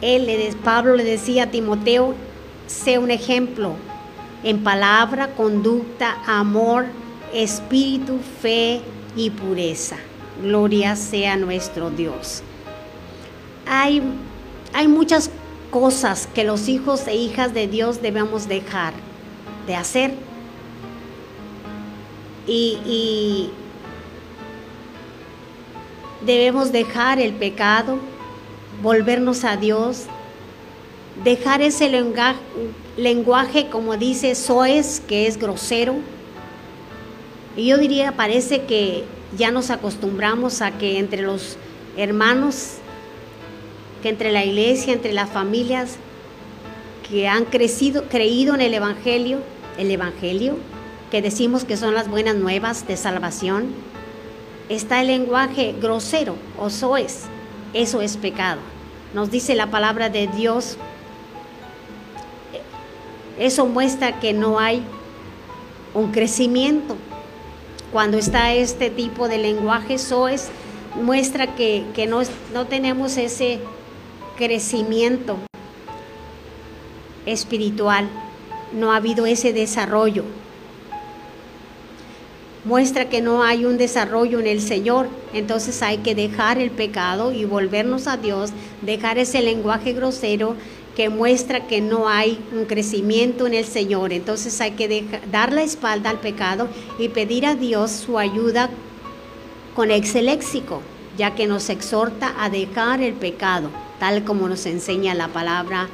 Él, 0.00 0.30
Pablo 0.62 0.94
le 0.94 1.02
decía 1.02 1.44
a 1.44 1.50
Timoteo, 1.50 2.14
sé 2.68 2.98
un 2.98 3.10
ejemplo 3.10 3.74
en 4.42 4.62
palabra, 4.62 5.34
conducta, 5.34 6.16
amor, 6.26 6.86
espíritu, 7.32 8.18
fe 8.40 8.80
y 9.16 9.30
pureza. 9.30 9.96
Gloria 10.42 10.96
sea 10.96 11.36
nuestro 11.36 11.90
Dios. 11.90 12.42
Hay, 13.66 14.02
hay 14.72 14.88
muchas 14.88 15.30
cosas 15.70 16.28
que 16.34 16.44
los 16.44 16.68
hijos 16.68 17.06
e 17.06 17.14
hijas 17.14 17.54
de 17.54 17.68
Dios 17.68 18.02
debemos 18.02 18.48
dejar 18.48 18.94
de 19.66 19.76
hacer. 19.76 20.14
Y, 22.46 22.78
y 22.84 23.50
debemos 26.24 26.72
dejar 26.72 27.20
el 27.20 27.34
pecado, 27.34 27.98
volvernos 28.82 29.44
a 29.44 29.56
Dios, 29.56 30.06
dejar 31.22 31.60
ese 31.62 31.88
lenguaje, 31.88 32.38
lenguaje 33.02 33.68
como 33.68 33.96
dice 33.96 34.34
Soes, 34.34 35.00
que 35.06 35.26
es 35.26 35.38
grosero. 35.38 35.96
Y 37.56 37.66
yo 37.66 37.78
diría, 37.78 38.12
parece 38.12 38.62
que 38.62 39.04
ya 39.36 39.50
nos 39.50 39.70
acostumbramos 39.70 40.62
a 40.62 40.72
que 40.72 40.98
entre 40.98 41.22
los 41.22 41.56
hermanos, 41.96 42.74
que 44.02 44.08
entre 44.08 44.32
la 44.32 44.44
iglesia, 44.44 44.92
entre 44.92 45.12
las 45.12 45.30
familias 45.30 45.96
que 47.08 47.28
han 47.28 47.44
crecido, 47.44 48.04
creído 48.04 48.54
en 48.54 48.60
el 48.60 48.74
Evangelio, 48.74 49.40
el 49.78 49.90
Evangelio, 49.90 50.56
que 51.10 51.22
decimos 51.22 51.64
que 51.64 51.76
son 51.76 51.94
las 51.94 52.08
buenas 52.08 52.36
nuevas 52.36 52.86
de 52.86 52.96
salvación, 52.96 53.74
está 54.68 55.00
el 55.00 55.08
lenguaje 55.08 55.74
grosero 55.80 56.36
o 56.56 56.70
soes. 56.70 57.24
Eso 57.74 58.00
es 58.00 58.16
pecado. 58.16 58.60
Nos 59.12 59.30
dice 59.30 59.54
la 59.56 59.70
palabra 59.70 60.08
de 60.08 60.28
Dios. 60.28 60.76
Eso 63.40 63.64
muestra 63.64 64.20
que 64.20 64.34
no 64.34 64.60
hay 64.60 64.82
un 65.94 66.12
crecimiento. 66.12 66.96
Cuando 67.90 68.18
está 68.18 68.52
este 68.52 68.90
tipo 68.90 69.28
de 69.28 69.38
lenguaje 69.38 69.96
soes, 69.96 70.50
muestra 71.02 71.56
que, 71.56 71.84
que 71.94 72.06
no, 72.06 72.20
no 72.52 72.66
tenemos 72.66 73.16
ese 73.16 73.58
crecimiento 74.36 75.38
espiritual. 77.24 78.10
No 78.74 78.92
ha 78.92 78.96
habido 78.96 79.24
ese 79.24 79.54
desarrollo 79.54 80.24
muestra 82.64 83.08
que 83.08 83.22
no 83.22 83.42
hay 83.42 83.64
un 83.64 83.78
desarrollo 83.78 84.40
en 84.40 84.46
el 84.46 84.60
Señor. 84.60 85.08
Entonces 85.32 85.82
hay 85.82 85.98
que 85.98 86.14
dejar 86.14 86.58
el 86.58 86.70
pecado 86.70 87.32
y 87.32 87.44
volvernos 87.44 88.06
a 88.06 88.16
Dios, 88.16 88.50
dejar 88.82 89.18
ese 89.18 89.42
lenguaje 89.42 89.92
grosero 89.92 90.56
que 90.96 91.08
muestra 91.08 91.66
que 91.66 91.80
no 91.80 92.08
hay 92.08 92.42
un 92.52 92.64
crecimiento 92.64 93.46
en 93.46 93.54
el 93.54 93.64
Señor. 93.64 94.12
Entonces 94.12 94.60
hay 94.60 94.72
que 94.72 95.06
dar 95.30 95.52
la 95.52 95.62
espalda 95.62 96.10
al 96.10 96.20
pecado 96.20 96.68
y 96.98 97.08
pedir 97.08 97.46
a 97.46 97.54
Dios 97.54 97.90
su 97.90 98.18
ayuda 98.18 98.70
con 99.74 99.90
ese 99.90 100.22
léxico, 100.22 100.82
ya 101.16 101.34
que 101.34 101.46
nos 101.46 101.70
exhorta 101.70 102.34
a 102.38 102.50
dejar 102.50 103.02
el 103.02 103.14
pecado, 103.14 103.70
tal 103.98 104.24
como 104.24 104.48
nos 104.48 104.66
enseña 104.66 105.14
la 105.14 105.28
palabra 105.28 105.88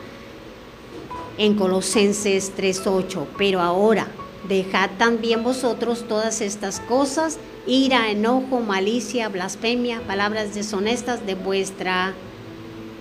en 1.38 1.54
Colosenses 1.54 2.52
3.8. 2.56 3.26
Pero 3.36 3.60
ahora, 3.60 4.08
Dejad 4.48 4.90
también 4.96 5.42
vosotros 5.42 6.06
todas 6.06 6.40
estas 6.40 6.80
cosas, 6.80 7.38
ira, 7.66 8.10
enojo, 8.10 8.60
malicia, 8.60 9.28
blasfemia, 9.28 10.00
palabras 10.06 10.54
deshonestas 10.54 11.26
de 11.26 11.34
vuestra 11.34 12.14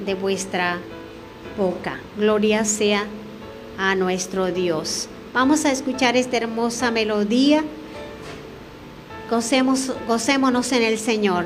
de 0.06 0.14
vuestra 0.14 0.80
boca. 1.58 2.00
Gloria 2.18 2.66
sea 2.66 3.06
a 3.78 3.96
nuestro 3.96 4.52
Dios. 4.52 5.08
Vamos 5.34 5.66
a 5.66 5.72
escuchar 5.72 6.16
esta 6.16 6.38
hermosa 6.38 6.92
melodía. 6.92 7.64
Gocemos, 9.30 9.92
gocémonos 10.08 10.72
en 10.72 10.84
el 10.84 10.98
Señor. 10.98 11.46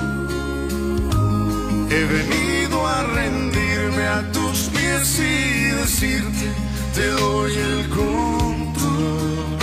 He 1.93 2.05
venido 2.05 2.87
a 2.87 3.03
rendirme 3.03 4.07
a 4.07 4.31
tus 4.31 4.69
pies 4.69 5.19
y 5.19 5.71
decirte, 5.75 6.47
te 6.95 7.05
doy 7.07 7.51
el 7.53 7.89
control. 7.89 9.60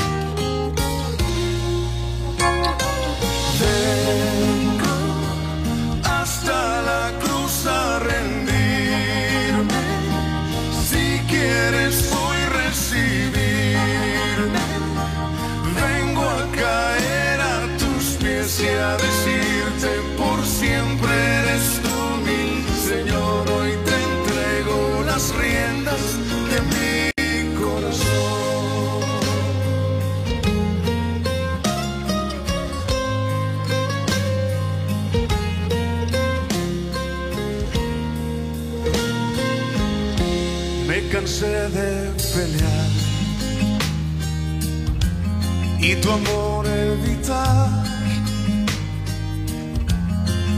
Y 45.90 45.96
tu 45.96 46.10
amor 46.10 46.66
evitar. 46.66 47.70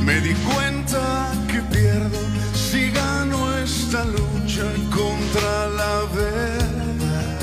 Me 0.04 0.20
di 0.20 0.34
cuenta 0.50 1.30
que 1.46 1.60
pierdo 1.74 2.18
si 2.52 2.90
gano 2.90 3.38
esta 3.58 4.04
lucha 4.04 4.66
contra 4.98 5.52
la 5.80 5.94
verdad. 6.16 7.38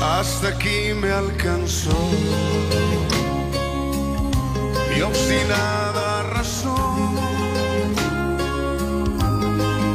Hasta 0.00 0.48
aquí 0.48 0.94
me 1.00 1.10
alcanzó 1.10 1.98
mi 4.90 5.00
obstinada 5.02 6.22
razón. 6.34 7.16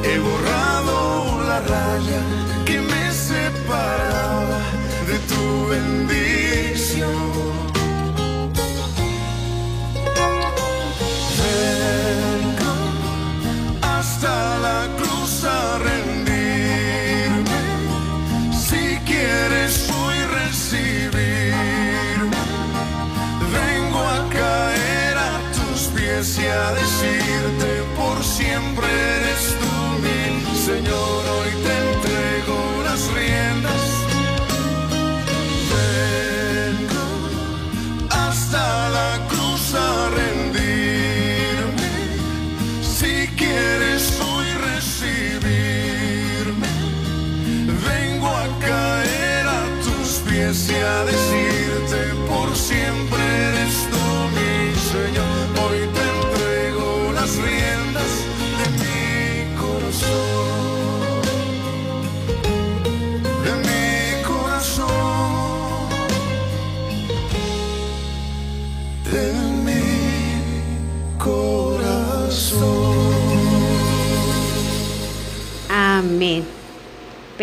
He 0.04 0.18
borrado 0.28 1.42
la 1.50 1.60
raya 1.62 2.22
que 2.66 2.82
me 2.82 3.12
separaba 3.14 4.79
de 5.10 5.18
tu 5.20 5.68
bendición. 5.70 7.10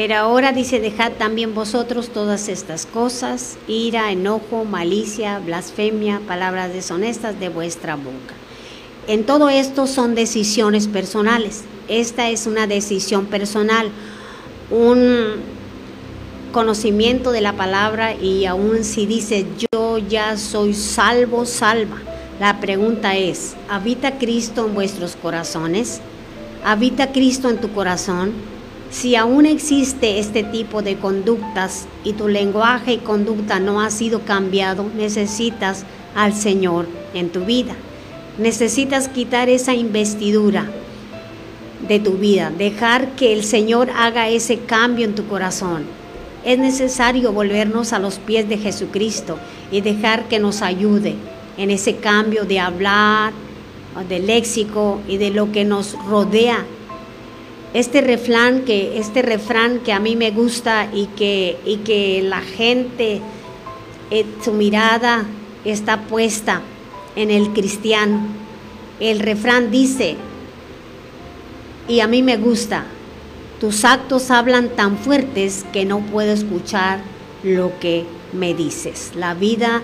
Pero 0.07 0.21
ahora 0.21 0.53
dice, 0.53 0.79
dejad 0.79 1.15
también 1.19 1.53
vosotros 1.53 2.11
todas 2.11 2.49
estas 2.49 2.87
cosas, 2.87 3.57
ira, 3.67 4.13
enojo, 4.13 4.65
malicia, 4.65 5.41
blasfemia, 5.41 6.21
palabras 6.29 6.73
deshonestas 6.73 7.41
de 7.41 7.49
vuestra 7.49 7.97
boca. 7.97 8.37
En 9.09 9.25
todo 9.25 9.49
esto 9.49 9.89
son 9.89 10.15
decisiones 10.15 10.87
personales. 10.87 11.65
Esta 11.89 12.31
es 12.31 12.47
una 12.47 12.69
decisión 12.69 13.27
personal, 13.27 13.89
un 14.71 15.41
conocimiento 16.53 17.33
de 17.33 17.41
la 17.41 17.55
palabra 17.55 18.15
y 18.15 18.47
aún 18.47 18.85
si 18.85 19.07
dice 19.07 19.45
yo 19.59 19.99
ya 19.99 20.37
soy 20.37 20.75
salvo, 20.75 21.47
salva. 21.47 21.97
La 22.39 22.61
pregunta 22.61 23.17
es, 23.17 23.57
¿habita 23.69 24.19
Cristo 24.19 24.67
en 24.67 24.75
vuestros 24.77 25.17
corazones? 25.17 26.01
¿Habita 26.65 27.11
Cristo 27.11 27.51
en 27.51 27.61
tu 27.61 27.73
corazón? 27.73 28.56
Si 28.91 29.17
aún 29.17 29.47
existe 29.47 30.19
este 30.19 30.43
tipo 30.43 30.81
de 30.81 30.97
conductas 30.97 31.87
y 32.05 32.13
tu 32.13 32.29
lenguaje 32.29 32.95
y 32.95 32.99
conducta 32.99 33.59
no 33.59 33.81
ha 33.81 33.91
sido 33.91 34.21
cambiado, 34.21 34.87
necesitas 34.97 35.85
al 36.15 36.33
Señor 36.35 36.87
en 37.13 37.31
tu 37.31 37.45
vida. 37.45 37.75
Necesitas 38.39 39.09
quitar 39.09 39.49
esa 39.49 39.75
investidura 39.75 40.71
de 41.89 41.99
tu 41.99 42.13
vida, 42.13 42.53
dejar 42.57 43.11
que 43.17 43.33
el 43.33 43.45
Señor 43.45 43.91
haga 43.95 44.29
ese 44.29 44.61
cambio 44.61 45.05
en 45.05 45.15
tu 45.15 45.27
corazón. 45.27 45.85
Es 46.45 46.59
necesario 46.59 47.33
volvernos 47.33 47.93
a 47.93 47.99
los 47.99 48.19
pies 48.19 48.49
de 48.49 48.59
Jesucristo 48.59 49.37
y 49.73 49.81
dejar 49.81 50.29
que 50.29 50.39
nos 50.39 50.63
ayude 50.63 51.17
en 51.59 51.71
ese 51.71 51.97
cambio 51.97 52.45
de 52.45 52.61
hablar, 52.61 53.33
de 54.09 54.21
léxico 54.21 55.01
y 55.09 55.17
de 55.17 55.31
lo 55.31 55.51
que 55.51 55.65
nos 55.65 55.97
rodea 56.07 56.65
este 57.79 58.01
refrán 58.01 58.63
que 58.63 58.99
este 58.99 59.21
refrán 59.21 59.81
que 59.81 59.93
a 59.93 60.01
mí 60.01 60.17
me 60.17 60.31
gusta 60.31 60.89
y 60.95 61.09
que 61.09 61.59
y 61.67 61.77
que 61.79 62.23
la 62.23 62.41
gente 62.41 63.21
eh, 64.11 64.25
su 64.43 64.53
mirada 64.53 65.27
está 65.63 66.01
puesta 66.03 66.63
en 67.17 67.31
el 67.31 67.53
cristiano. 67.53 68.21
El 68.99 69.19
refrán 69.19 69.71
dice 69.71 70.17
y 71.87 72.01
a 72.01 72.07
mí 72.07 72.23
me 72.23 72.39
gusta. 72.39 72.87
Tus 73.61 73.85
actos 73.85 74.31
hablan 74.31 74.71
tan 74.71 74.97
fuertes 74.97 75.67
que 75.75 75.85
no 75.85 76.01
puedo 76.01 76.33
escuchar 76.33 77.01
lo 77.43 77.79
que 77.79 78.07
me 78.33 78.55
dices. 78.55 79.13
La 79.17 79.35
vida 79.35 79.83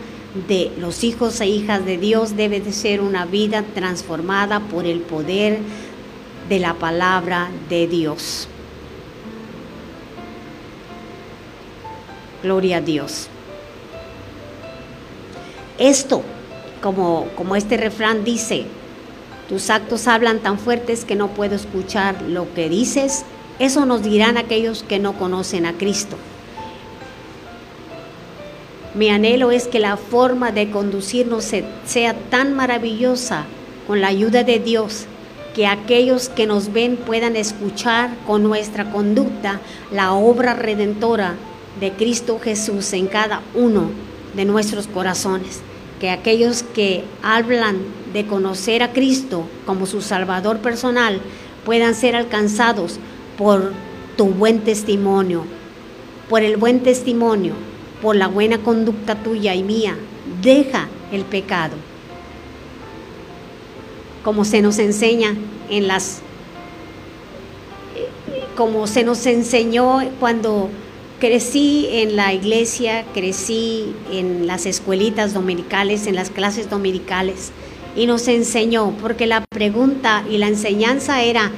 de 0.48 0.70
los 0.78 1.04
hijos 1.04 1.42
e 1.42 1.46
hijas 1.46 1.84
de 1.84 1.98
Dios 1.98 2.36
debe 2.36 2.60
de 2.60 2.72
ser 2.72 3.02
una 3.02 3.26
vida 3.26 3.64
transformada 3.74 4.60
por 4.60 4.86
el 4.86 5.00
poder 5.00 5.58
de 6.48 6.58
la 6.58 6.74
palabra 6.74 7.50
de 7.68 7.86
Dios. 7.86 8.48
Gloria 12.42 12.78
a 12.78 12.80
Dios. 12.80 13.28
Esto, 15.78 16.22
como, 16.82 17.28
como 17.36 17.56
este 17.56 17.76
refrán 17.76 18.24
dice, 18.24 18.66
tus 19.48 19.70
actos 19.70 20.06
hablan 20.06 20.40
tan 20.40 20.58
fuertes 20.58 21.04
que 21.04 21.14
no 21.14 21.28
puedo 21.28 21.54
escuchar 21.54 22.22
lo 22.22 22.52
que 22.54 22.68
dices, 22.68 23.24
eso 23.58 23.86
nos 23.86 24.02
dirán 24.02 24.36
aquellos 24.36 24.82
que 24.82 24.98
no 24.98 25.12
conocen 25.14 25.66
a 25.66 25.74
Cristo. 25.74 26.16
Mi 28.94 29.08
anhelo 29.08 29.50
es 29.50 29.68
que 29.68 29.78
la 29.78 29.96
forma 29.96 30.52
de 30.52 30.70
conducirnos 30.70 31.50
sea 31.86 32.14
tan 32.30 32.54
maravillosa 32.54 33.44
con 33.86 34.00
la 34.00 34.08
ayuda 34.08 34.44
de 34.44 34.58
Dios 34.58 35.06
que 35.54 35.66
aquellos 35.66 36.28
que 36.28 36.46
nos 36.46 36.72
ven 36.72 36.96
puedan 36.96 37.36
escuchar 37.36 38.10
con 38.26 38.42
nuestra 38.42 38.90
conducta 38.90 39.60
la 39.90 40.14
obra 40.14 40.54
redentora 40.54 41.34
de 41.78 41.92
Cristo 41.92 42.38
Jesús 42.42 42.92
en 42.92 43.06
cada 43.06 43.42
uno 43.54 43.90
de 44.34 44.44
nuestros 44.44 44.86
corazones. 44.86 45.60
Que 46.00 46.10
aquellos 46.10 46.62
que 46.62 47.04
hablan 47.22 47.78
de 48.12 48.26
conocer 48.26 48.82
a 48.82 48.92
Cristo 48.92 49.44
como 49.66 49.86
su 49.86 50.00
Salvador 50.00 50.58
personal 50.58 51.20
puedan 51.64 51.94
ser 51.94 52.16
alcanzados 52.16 52.98
por 53.36 53.72
tu 54.16 54.26
buen 54.26 54.60
testimonio, 54.60 55.44
por 56.28 56.42
el 56.42 56.56
buen 56.56 56.80
testimonio, 56.80 57.52
por 58.00 58.16
la 58.16 58.26
buena 58.26 58.58
conducta 58.58 59.14
tuya 59.16 59.54
y 59.54 59.62
mía. 59.62 59.96
Deja 60.42 60.88
el 61.12 61.24
pecado 61.24 61.91
como 64.24 64.44
se 64.44 64.62
nos 64.62 64.78
enseña 64.78 65.36
en 65.70 65.88
las 65.88 66.22
como 68.56 68.86
se 68.86 69.02
nos 69.02 69.24
enseñó 69.26 70.00
cuando 70.20 70.68
crecí 71.18 71.88
en 71.90 72.16
la 72.16 72.32
iglesia, 72.32 73.04
crecí 73.14 73.94
en 74.10 74.46
las 74.46 74.66
escuelitas 74.66 75.32
dominicales, 75.32 76.06
en 76.06 76.16
las 76.16 76.30
clases 76.30 76.68
dominicales, 76.68 77.50
y 77.96 78.06
nos 78.06 78.28
enseñó, 78.28 78.92
porque 79.00 79.26
la 79.26 79.44
pregunta 79.48 80.24
y 80.28 80.38
la 80.38 80.48
enseñanza 80.48 81.22
era, 81.22 81.50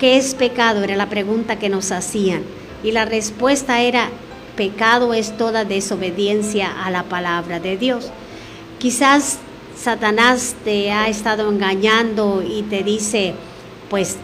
¿qué 0.00 0.16
es 0.16 0.34
pecado? 0.34 0.82
Era 0.82 0.96
la 0.96 1.08
pregunta 1.08 1.58
que 1.58 1.68
nos 1.68 1.92
hacían. 1.92 2.42
Y 2.82 2.90
la 2.90 3.04
respuesta 3.04 3.80
era, 3.80 4.10
pecado 4.56 5.14
es 5.14 5.36
toda 5.36 5.64
desobediencia 5.64 6.84
a 6.84 6.90
la 6.90 7.04
palabra 7.04 7.60
de 7.60 7.76
Dios. 7.76 8.10
Quizás 8.78 9.38
Satanás 9.82 10.54
te 10.64 10.92
ha 10.92 11.08
estado 11.08 11.50
engañando 11.50 12.40
y 12.40 12.62
te 12.62 12.84
dice, 12.84 13.34
pues 13.90 14.16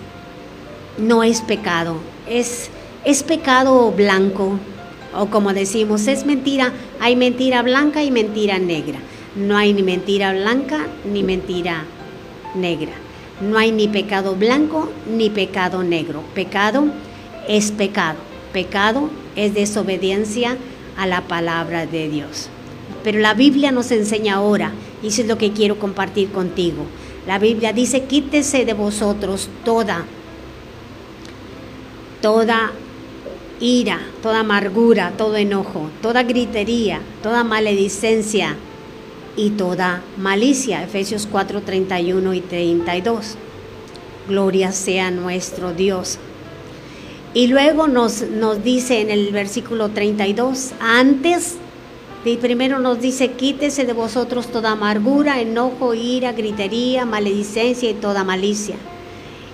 no 0.98 1.24
es 1.24 1.40
pecado, 1.40 1.96
es, 2.28 2.70
es 3.04 3.24
pecado 3.24 3.90
blanco, 3.90 4.60
o 5.12 5.26
como 5.26 5.52
decimos, 5.52 6.06
es 6.06 6.24
mentira, 6.24 6.72
hay 7.00 7.16
mentira 7.16 7.62
blanca 7.62 8.04
y 8.04 8.12
mentira 8.12 8.60
negra. 8.60 9.00
No 9.34 9.56
hay 9.56 9.72
ni 9.72 9.82
mentira 9.82 10.32
blanca 10.32 10.86
ni 11.04 11.24
mentira 11.24 11.82
negra. 12.54 12.92
No 13.40 13.58
hay 13.58 13.72
ni 13.72 13.88
pecado 13.88 14.36
blanco 14.36 14.92
ni 15.10 15.28
pecado 15.28 15.82
negro. 15.82 16.22
Pecado 16.34 16.84
es 17.48 17.72
pecado. 17.72 18.18
Pecado 18.52 19.10
es 19.34 19.54
desobediencia 19.54 20.56
a 20.96 21.08
la 21.08 21.22
palabra 21.22 21.84
de 21.86 22.08
Dios. 22.08 22.48
Pero 23.02 23.18
la 23.18 23.34
Biblia 23.34 23.72
nos 23.72 23.90
enseña 23.90 24.34
ahora, 24.34 24.72
y 25.02 25.08
eso 25.08 25.22
es 25.22 25.28
lo 25.28 25.38
que 25.38 25.52
quiero 25.52 25.78
compartir 25.78 26.30
contigo. 26.30 26.84
La 27.26 27.38
Biblia 27.38 27.72
dice, 27.72 28.04
quítese 28.04 28.64
de 28.64 28.72
vosotros 28.72 29.48
toda, 29.64 30.04
toda 32.22 32.72
ira, 33.60 34.00
toda 34.22 34.40
amargura, 34.40 35.12
todo 35.16 35.36
enojo, 35.36 35.90
toda 36.00 36.22
gritería, 36.22 37.00
toda 37.22 37.44
maledicencia 37.44 38.56
y 39.36 39.50
toda 39.50 40.02
malicia. 40.16 40.82
Efesios 40.82 41.28
4, 41.30 41.62
31 41.62 42.34
y 42.34 42.40
32. 42.40 43.36
Gloria 44.28 44.72
sea 44.72 45.10
nuestro 45.10 45.72
Dios. 45.72 46.18
Y 47.34 47.48
luego 47.48 47.88
nos, 47.88 48.22
nos 48.22 48.64
dice 48.64 49.00
en 49.00 49.10
el 49.10 49.32
versículo 49.32 49.90
32, 49.90 50.72
antes 50.80 51.56
y 52.24 52.36
primero 52.36 52.78
nos 52.78 53.00
dice, 53.00 53.32
quítese 53.32 53.84
de 53.84 53.92
vosotros 53.92 54.48
toda 54.48 54.72
amargura, 54.72 55.40
enojo, 55.40 55.94
ira, 55.94 56.32
gritería, 56.32 57.06
maledicencia 57.06 57.90
y 57.90 57.94
toda 57.94 58.24
malicia. 58.24 58.76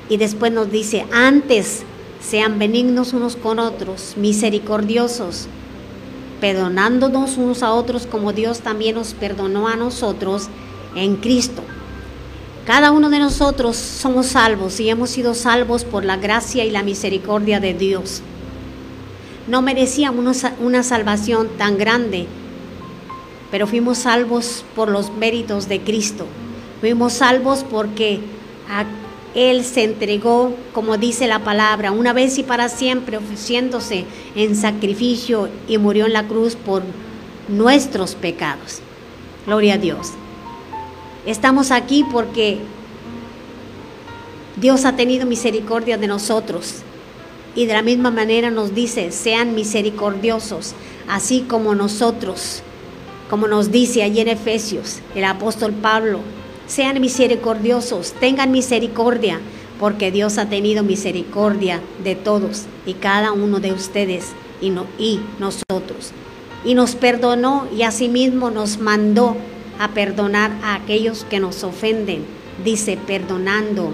Y 0.08 0.16
después 0.16 0.50
nos 0.50 0.70
dice, 0.70 1.06
antes 1.12 1.82
sean 2.20 2.58
benignos 2.58 3.12
unos 3.12 3.36
con 3.36 3.58
otros, 3.58 4.14
misericordiosos, 4.16 5.46
perdonándonos 6.40 7.36
unos 7.36 7.62
a 7.62 7.72
otros 7.72 8.06
como 8.06 8.32
Dios 8.32 8.60
también 8.60 8.96
nos 8.96 9.14
perdonó 9.14 9.68
a 9.68 9.76
nosotros 9.76 10.48
en 10.96 11.16
Cristo. 11.16 11.62
Cada 12.66 12.92
uno 12.92 13.10
de 13.10 13.18
nosotros 13.18 13.76
somos 13.76 14.26
salvos 14.26 14.80
y 14.80 14.88
hemos 14.88 15.10
sido 15.10 15.34
salvos 15.34 15.84
por 15.84 16.04
la 16.04 16.16
gracia 16.16 16.64
y 16.64 16.70
la 16.70 16.82
misericordia 16.82 17.60
de 17.60 17.74
Dios. 17.74 18.22
no 19.46 19.60
merecíamos 19.60 20.44
una 20.58 20.82
salvación 20.82 21.48
tan 21.58 21.76
grande, 21.76 22.26
pero 23.54 23.68
fuimos 23.68 23.98
salvos 23.98 24.64
por 24.74 24.88
los 24.88 25.12
méritos 25.12 25.68
de 25.68 25.80
Cristo. 25.80 26.26
Fuimos 26.80 27.12
salvos 27.12 27.64
porque 27.70 28.18
Él 29.36 29.64
se 29.64 29.84
entregó, 29.84 30.56
como 30.72 30.96
dice 30.96 31.28
la 31.28 31.44
palabra, 31.44 31.92
una 31.92 32.12
vez 32.12 32.36
y 32.38 32.42
para 32.42 32.68
siempre, 32.68 33.16
ofreciéndose 33.16 34.06
en 34.34 34.56
sacrificio 34.56 35.48
y 35.68 35.78
murió 35.78 36.06
en 36.06 36.14
la 36.14 36.26
cruz 36.26 36.56
por 36.56 36.82
nuestros 37.46 38.16
pecados. 38.16 38.80
Gloria 39.46 39.74
a 39.74 39.78
Dios. 39.78 40.10
Estamos 41.24 41.70
aquí 41.70 42.04
porque 42.10 42.58
Dios 44.56 44.84
ha 44.84 44.96
tenido 44.96 45.26
misericordia 45.26 45.96
de 45.96 46.08
nosotros 46.08 46.78
y 47.54 47.66
de 47.66 47.72
la 47.72 47.82
misma 47.82 48.10
manera 48.10 48.50
nos 48.50 48.74
dice, 48.74 49.12
sean 49.12 49.54
misericordiosos, 49.54 50.74
así 51.06 51.42
como 51.48 51.76
nosotros, 51.76 52.64
como 53.28 53.48
nos 53.48 53.70
dice 53.70 54.02
allí 54.02 54.20
en 54.20 54.28
Efesios 54.28 55.00
el 55.14 55.24
apóstol 55.24 55.72
Pablo, 55.72 56.20
sean 56.66 57.00
misericordiosos, 57.00 58.12
tengan 58.20 58.50
misericordia, 58.50 59.40
porque 59.78 60.10
Dios 60.10 60.38
ha 60.38 60.48
tenido 60.48 60.82
misericordia 60.82 61.80
de 62.02 62.14
todos 62.14 62.64
y 62.86 62.94
cada 62.94 63.32
uno 63.32 63.60
de 63.60 63.72
ustedes 63.72 64.32
y, 64.60 64.72
y 64.98 65.20
nosotros. 65.38 66.12
Y 66.64 66.74
nos 66.74 66.94
perdonó 66.94 67.66
y 67.76 67.82
asimismo 67.82 68.50
nos 68.50 68.78
mandó 68.78 69.36
a 69.78 69.88
perdonar 69.88 70.52
a 70.62 70.74
aquellos 70.74 71.24
que 71.24 71.40
nos 71.40 71.64
ofenden, 71.64 72.24
dice, 72.64 72.98
perdonando 73.06 73.92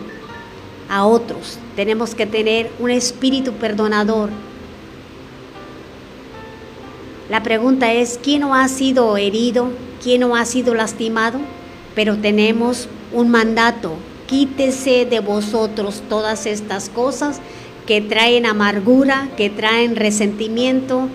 a 0.88 1.06
otros. 1.06 1.58
Tenemos 1.76 2.14
que 2.14 2.26
tener 2.26 2.70
un 2.78 2.90
espíritu 2.90 3.52
perdonador. 3.54 4.30
La 7.30 7.44
pregunta 7.44 7.92
es, 7.92 8.18
¿quién 8.20 8.40
no 8.40 8.56
ha 8.56 8.66
sido 8.66 9.16
herido? 9.16 9.70
¿Quién 10.02 10.22
no 10.22 10.34
ha 10.34 10.44
sido 10.44 10.74
lastimado? 10.74 11.38
Pero 11.94 12.16
tenemos 12.16 12.88
un 13.12 13.28
mandato. 13.30 13.92
Quítese 14.26 15.06
de 15.06 15.20
vosotros 15.20 16.02
todas 16.08 16.46
estas 16.46 16.88
cosas 16.88 17.40
que 17.86 18.00
traen 18.00 18.46
amargura, 18.46 19.28
que 19.36 19.48
traen 19.48 19.94
resentimiento, 19.94 21.08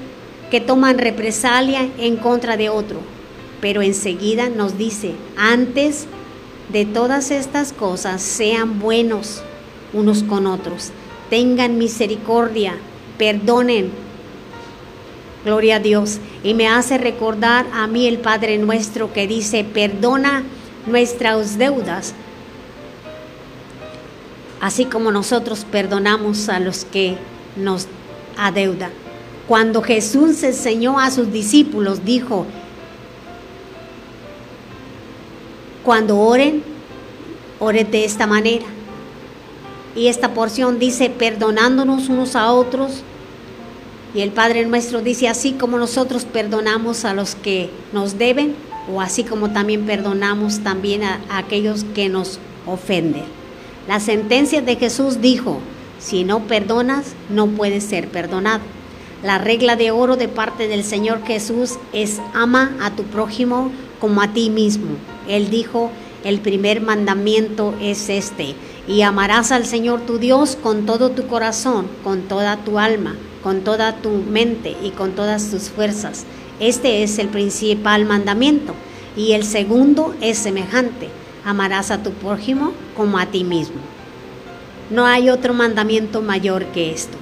que 0.52 0.62
toman 0.62 1.00
represalia 1.00 1.90
en 1.98 2.16
contra 2.16 2.56
de 2.56 2.70
otro. 2.70 3.02
Pero 3.60 3.82
enseguida 3.82 4.48
nos 4.48 4.78
dice, 4.78 5.16
antes 5.36 6.08
de 6.72 6.86
todas 6.86 7.30
estas 7.30 7.74
cosas, 7.74 8.22
sean 8.22 8.80
buenos, 8.80 9.44
unos 9.92 10.24
con 10.24 10.48
otros. 10.48 10.92
Tengan 11.30 11.78
misericordia, 11.78 12.78
perdonen. 13.18 14.05
Gloria 15.46 15.76
a 15.76 15.80
Dios. 15.80 16.18
Y 16.44 16.56
me 16.56 16.68
hace 16.68 16.98
recordar 16.98 17.68
a 17.72 17.86
mí 17.86 18.08
el 18.08 18.18
Padre 18.18 18.58
nuestro 18.58 19.14
que 19.14 19.28
dice, 19.28 19.64
perdona 19.64 20.44
nuestras 20.88 21.58
deudas, 21.58 22.14
así 24.60 24.86
como 24.86 25.12
nosotros 25.12 25.66
perdonamos 25.72 26.50
a 26.50 26.60
los 26.60 26.84
que 26.86 27.18
nos 27.56 27.88
adeudan. 28.38 28.92
Cuando 29.48 29.84
Jesús 29.84 30.42
enseñó 30.42 31.00
a 31.00 31.12
sus 31.12 31.32
discípulos, 31.32 32.04
dijo, 32.04 32.48
cuando 35.84 36.18
oren, 36.18 36.64
oren 37.60 37.92
de 37.92 38.06
esta 38.06 38.26
manera. 38.26 38.66
Y 39.96 40.08
esta 40.08 40.34
porción 40.34 40.80
dice, 40.80 41.12
perdonándonos 41.12 42.10
unos 42.10 42.36
a 42.36 42.52
otros. 42.52 43.04
Y 44.16 44.22
el 44.22 44.32
Padre 44.32 44.66
nuestro 44.66 45.02
dice, 45.02 45.28
así 45.28 45.52
como 45.52 45.78
nosotros 45.78 46.24
perdonamos 46.24 47.04
a 47.04 47.14
los 47.14 47.36
que 47.36 47.70
nos 47.92 48.18
deben, 48.18 48.56
o 48.90 49.02
así 49.02 49.26
como 49.26 49.52
también 49.52 49.86
perdonamos 49.86 50.60
también 50.60 51.04
a, 51.04 51.20
aquellos 51.30 51.84
que 51.84 52.08
nos 52.08 52.40
ofenden. 52.66 53.26
La 53.90 54.00
sentencia 54.00 54.62
de 54.62 54.78
Jesús 54.78 55.20
dijo, 55.20 55.60
si 56.00 56.24
no 56.24 56.48
perdonas, 56.48 57.14
no 57.30 57.48
puedes 57.48 57.84
ser 57.84 58.08
perdonado. 58.08 58.62
La 59.22 59.38
regla 59.38 59.76
de 59.76 59.92
oro 59.92 60.16
de 60.16 60.30
parte 60.30 60.70
del 60.70 60.86
Señor 60.86 61.26
Jesús 61.26 61.74
es 61.92 62.22
ama 62.34 62.74
a 62.82 62.92
tu 62.92 63.04
prójimo 63.04 63.70
como 64.00 64.22
a 64.22 64.32
ti 64.32 64.50
mismo. 64.50 64.92
Él 65.28 65.50
dijo, 65.50 65.92
el 66.24 66.40
primer 66.40 66.80
mandamiento 66.80 67.76
es 67.82 68.08
este, 68.08 68.56
y 68.88 69.02
amarás 69.02 69.52
al 69.52 69.66
Señor 69.66 70.02
tu 70.02 70.20
Dios 70.20 70.56
con 70.56 70.86
todo 70.86 71.12
tu 71.12 71.28
corazón, 71.28 71.88
con 72.04 72.22
toda 72.22 72.58
tu 72.58 72.80
alma, 72.80 73.16
con 73.46 73.62
toda 73.62 73.98
tu 73.98 74.10
mente 74.10 74.76
y 74.82 74.90
con 74.90 75.12
todas 75.12 75.52
tus 75.52 75.70
fuerzas. 75.70 76.26
Este 76.60 77.04
es 77.04 77.20
el 77.20 77.28
principal 77.28 78.04
mandamiento. 78.04 78.74
Y 79.16 79.34
el 79.34 79.44
segundo 79.44 80.16
es 80.20 80.40
semejante, 80.40 81.10
amarás 81.46 81.92
a 81.92 82.02
tu 82.02 82.10
prójimo 82.10 82.74
como 82.98 83.20
a 83.20 83.28
ti 83.28 83.44
mismo. 83.44 83.76
No 84.90 85.06
hay 85.06 85.30
otro 85.30 85.54
mandamiento 85.54 86.24
mayor 86.24 86.66
que 86.74 86.92
esto. 86.92 87.20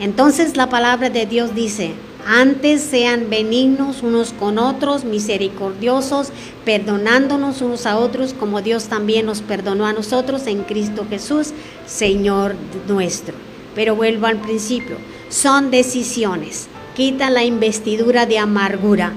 Entonces 0.00 0.56
la 0.56 0.68
palabra 0.68 1.10
de 1.10 1.26
Dios 1.26 1.54
dice, 1.54 1.92
antes 2.26 2.80
sean 2.80 3.30
benignos 3.30 4.02
unos 4.02 4.32
con 4.32 4.58
otros, 4.58 5.04
misericordiosos, 5.04 6.30
perdonándonos 6.64 7.62
unos 7.62 7.86
a 7.86 7.98
otros, 7.98 8.34
como 8.34 8.62
Dios 8.62 8.86
también 8.86 9.26
nos 9.26 9.42
perdonó 9.42 9.86
a 9.86 9.92
nosotros 9.92 10.48
en 10.48 10.64
Cristo 10.64 11.06
Jesús, 11.08 11.52
Señor 11.86 12.56
nuestro. 12.88 13.34
Pero 13.76 13.94
vuelvo 13.94 14.26
al 14.26 14.40
principio, 14.40 14.96
son 15.28 15.70
decisiones. 15.70 16.68
Quita 16.94 17.30
la 17.30 17.44
investidura 17.44 18.26
de 18.26 18.38
amargura. 18.38 19.12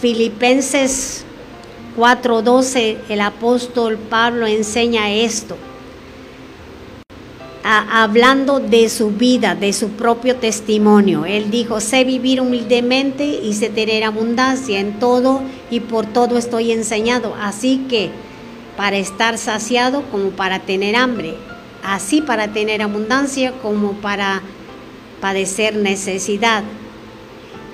Filipenses 0.00 1.24
4:12, 1.96 2.98
el 3.08 3.20
apóstol 3.20 3.96
Pablo 3.98 4.46
enseña 4.46 5.10
esto 5.10 5.56
hablando 7.68 8.60
de 8.60 8.88
su 8.88 9.10
vida, 9.10 9.56
de 9.56 9.72
su 9.72 9.90
propio 9.90 10.36
testimonio. 10.36 11.24
Él 11.24 11.50
dijo, 11.50 11.80
sé 11.80 12.04
vivir 12.04 12.40
humildemente 12.40 13.24
y 13.24 13.54
sé 13.54 13.70
tener 13.70 14.04
abundancia 14.04 14.78
en 14.78 15.00
todo 15.00 15.42
y 15.68 15.80
por 15.80 16.06
todo 16.06 16.38
estoy 16.38 16.70
enseñado. 16.70 17.34
Así 17.40 17.86
que 17.88 18.10
para 18.76 18.98
estar 18.98 19.36
saciado 19.36 20.02
como 20.12 20.30
para 20.30 20.60
tener 20.60 20.94
hambre, 20.94 21.34
así 21.82 22.20
para 22.20 22.52
tener 22.52 22.82
abundancia 22.82 23.52
como 23.62 23.94
para 23.94 24.42
padecer 25.26 25.74
necesidad. 25.74 26.62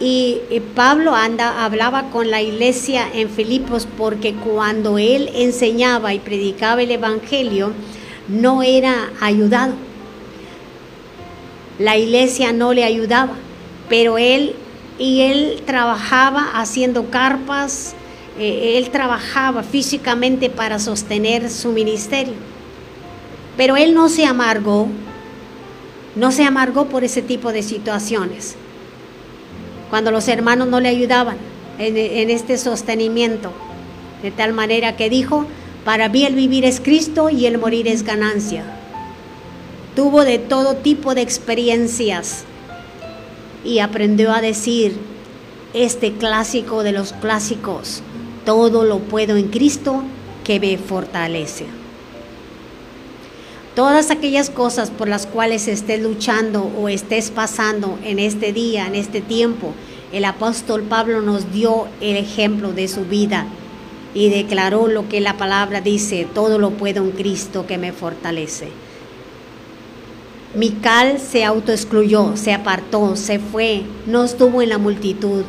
Y, 0.01 0.41
Pablo 0.75 1.15
anda, 1.15 1.67
hablaba 1.67 2.05
con 2.05 2.31
la 2.31 2.41
iglesia 2.41 3.07
en 3.13 3.29
Filipos 3.29 3.87
porque 3.99 4.33
cuando 4.33 4.97
él 4.97 5.29
enseñaba 5.35 6.15
y 6.15 6.19
predicaba 6.19 6.81
el 6.81 6.91
Evangelio, 6.93 7.75
no 8.27 8.63
era 8.63 9.11
ayudado. 9.21 9.75
La 11.79 11.99
iglesia 11.99 12.55
no 12.55 12.73
le 12.73 12.85
ayudaba, 12.85 13.35
pero 13.91 14.17
él 14.17 14.55
y 14.99 15.21
él 15.21 15.63
trabajaba 15.67 16.53
haciendo 16.55 17.11
carpas, 17.11 17.95
eh, 18.39 18.79
él 18.79 18.89
trabajaba 18.89 19.63
físicamente 19.63 20.49
para 20.49 20.79
sostener 20.79 21.51
su 21.51 21.71
ministerio. 21.73 22.35
Pero 23.59 23.77
él 23.77 23.93
no 23.93 24.09
se 24.09 24.25
amargó, 24.25 24.89
no 26.15 26.33
se 26.33 26.45
amargó 26.45 26.87
por 26.87 27.05
ese 27.05 27.23
tipo 27.23 27.53
de 27.53 27.63
situaciones. 27.63 28.57
Cuando 29.91 30.11
los 30.11 30.29
hermanos 30.29 30.69
no 30.69 30.81
le 30.81 30.89
ayudaban 30.89 31.37
en, 31.79 32.31
este 32.31 32.59
sostenimiento, 32.59 33.53
de 34.23 34.31
tal 34.31 34.53
manera 34.53 34.97
que 34.97 35.11
dijo, 35.11 35.47
para 35.85 36.09
mí 36.09 36.25
el 36.25 36.35
vivir 36.35 36.65
es 36.65 36.81
Cristo 36.81 37.29
y 37.29 37.47
el 37.47 37.59
morir 37.59 37.89
es 37.89 38.03
ganancia. 38.03 38.65
Tuvo 39.97 40.25
de 40.25 40.39
todo 40.39 40.77
tipo 40.77 41.15
de 41.15 41.23
experiencias 41.23 42.45
y 43.65 43.81
aprendió 43.81 44.33
a 44.33 44.41
decir 44.41 44.97
este 45.75 46.13
clásico 46.13 46.83
de 46.83 46.93
los 46.93 47.13
clásicos, 47.15 48.03
todo 48.45 48.85
lo 48.85 48.99
puedo 49.01 49.37
en 49.37 49.49
Cristo 49.49 50.03
que 50.45 50.61
me 50.61 50.79
fortalece. 50.79 51.82
Todas 53.75 54.11
aquellas 54.11 54.51
cosas 54.51 54.91
por 54.91 55.09
las 55.09 55.27
cuales 55.27 55.67
estés 55.67 56.03
luchando 56.03 56.71
o 56.79 56.91
estés 56.91 57.31
pasando 57.31 57.99
en 58.05 58.19
este 58.19 58.53
día, 58.53 58.87
en 58.87 58.95
este 58.95 59.23
tiempo, 59.23 59.73
el 60.13 60.27
apóstol 60.27 60.83
Pablo 60.83 61.23
nos 61.23 61.53
dio 61.53 61.87
el 62.03 62.19
ejemplo 62.19 62.73
de 62.73 62.87
su 62.87 63.07
vida 63.07 63.47
y 64.13 64.29
declaró 64.29 64.89
lo 64.89 65.09
que 65.09 65.23
la 65.23 65.39
palabra 65.39 65.81
dice, 65.81 66.29
todo 66.35 66.59
lo 66.59 66.73
puedo 66.73 67.03
en 67.03 67.13
Cristo 67.13 67.67
que 67.67 67.79
me 67.79 67.93
fortalece. 67.93 68.69
Mical 70.55 71.19
se 71.19 71.43
autoexcluyó, 71.43 72.37
se 72.37 72.53
apartó, 72.53 73.17
se 73.17 73.39
fue, 73.39 73.85
no 74.07 74.25
estuvo 74.25 74.61
en 74.61 74.69
la 74.69 74.77
multitud, 74.77 75.45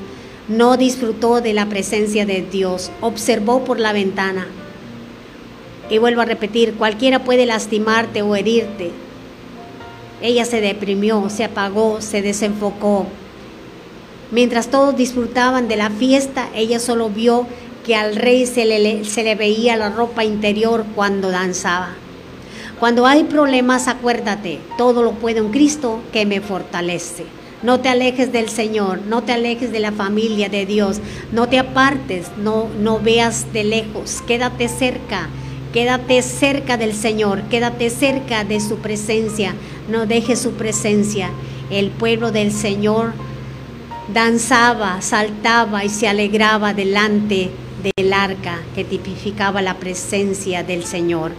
no 0.47 0.77
disfrutó 0.77 1.41
de 1.41 1.53
la 1.53 1.67
presencia 1.67 2.25
de 2.25 2.41
Dios, 2.41 2.89
observó 3.01 3.65
por 3.65 3.81
la 3.81 3.91
ventana. 3.91 4.47
Y 5.93 5.99
vuelvo 5.99 6.21
a 6.21 6.25
repetir, 6.25 6.73
cualquiera 6.73 7.23
puede 7.23 7.45
lastimarte 7.45 8.23
o 8.23 8.35
herirte. 8.35 8.91
Ella 10.21 10.43
se 10.43 10.59
deprimió, 10.59 11.29
se 11.29 11.43
apagó, 11.43 12.01
se 12.01 12.21
desenfocó, 12.21 13.05
Mientras 14.33 14.69
todos 14.69 14.97
disfrutaban 14.97 15.67
de 15.67 15.75
la 15.75 15.91
fiesta, 15.91 16.49
ella 16.55 16.79
solo 16.79 17.11
vio 17.11 17.45
que 17.85 17.95
al 17.95 18.15
rey 18.15 18.47
se 18.47 18.65
le, 18.65 19.05
se 19.05 19.23
le 19.23 19.35
veía 19.35 19.77
la 19.77 19.91
ropa 19.91 20.23
interior 20.23 20.85
cuando 20.95 21.29
danzaba. 21.29 21.89
Cuando 22.79 23.05
hay 23.05 23.25
problemas, 23.25 23.87
acuérdate, 23.87 24.59
todo 24.75 25.03
lo 25.03 25.11
puede 25.11 25.39
un 25.39 25.51
Cristo 25.51 25.99
que 26.11 26.25
me 26.25 26.41
fortalece. 26.41 27.25
No 27.61 27.79
te 27.79 27.89
alejes 27.89 28.31
del 28.31 28.49
Señor, 28.49 29.01
no 29.07 29.21
te 29.21 29.33
alejes 29.33 29.71
de 29.71 29.79
la 29.79 29.91
familia 29.91 30.49
de 30.49 30.65
Dios, 30.65 30.97
no 31.31 31.47
te 31.47 31.59
apartes, 31.59 32.29
no, 32.35 32.69
no 32.81 32.99
veas 32.99 33.53
de 33.53 33.63
lejos, 33.65 34.23
quédate 34.25 34.67
cerca, 34.67 35.29
quédate 35.73 36.21
cerca 36.21 36.77
del 36.77 36.93
Señor, 36.93 37.41
quédate 37.49 37.89
cerca 37.89 38.43
de 38.43 38.61
su 38.61 38.77
presencia, 38.77 39.55
no 39.89 40.05
dejes 40.05 40.39
su 40.39 40.51
presencia. 40.51 41.31
El 41.71 41.89
pueblo 41.89 42.31
del 42.31 42.51
Señor 42.51 43.13
danzaba, 44.13 45.01
saltaba 45.01 45.83
y 45.83 45.89
se 45.89 46.07
alegraba 46.07 46.73
delante 46.73 47.49
del 47.97 48.13
arca 48.13 48.59
que 48.75 48.83
tipificaba 48.83 49.61
la 49.61 49.73
presencia 49.73 50.63
del 50.63 50.85
Señor. 50.85 51.31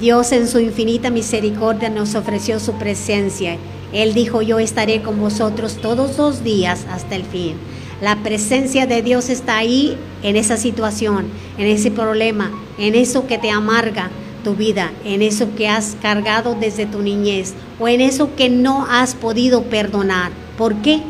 Dios 0.00 0.32
en 0.32 0.48
su 0.48 0.58
infinita 0.58 1.10
misericordia 1.10 1.90
nos 1.90 2.14
ofreció 2.14 2.58
su 2.58 2.72
presencia. 2.74 3.56
Él 3.92 4.14
dijo, 4.14 4.42
yo 4.42 4.58
estaré 4.58 5.02
con 5.02 5.20
vosotros 5.20 5.76
todos 5.76 6.16
los 6.18 6.42
días 6.42 6.86
hasta 6.90 7.14
el 7.14 7.24
fin. 7.24 7.54
La 8.00 8.16
presencia 8.16 8.86
de 8.86 9.02
Dios 9.02 9.30
está 9.30 9.56
ahí 9.56 9.96
en 10.22 10.36
esa 10.36 10.56
situación, 10.56 11.26
en 11.58 11.66
ese 11.66 11.90
problema, 11.90 12.50
en 12.78 12.94
eso 12.94 13.26
que 13.26 13.38
te 13.38 13.50
amarga 13.50 14.10
tu 14.44 14.54
vida, 14.54 14.92
en 15.04 15.22
eso 15.22 15.48
que 15.56 15.68
has 15.68 15.96
cargado 16.02 16.54
desde 16.54 16.86
tu 16.86 17.02
niñez 17.02 17.54
o 17.80 17.88
en 17.88 18.00
eso 18.00 18.34
que 18.36 18.48
no 18.48 18.86
has 18.86 19.14
podido 19.14 19.64
perdonar. 19.64 20.30
¿Por 20.56 20.74
qué? 20.76 21.00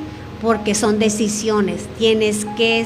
porque 0.40 0.74
son 0.74 0.98
decisiones. 0.98 1.86
Tienes 1.98 2.46
que 2.56 2.84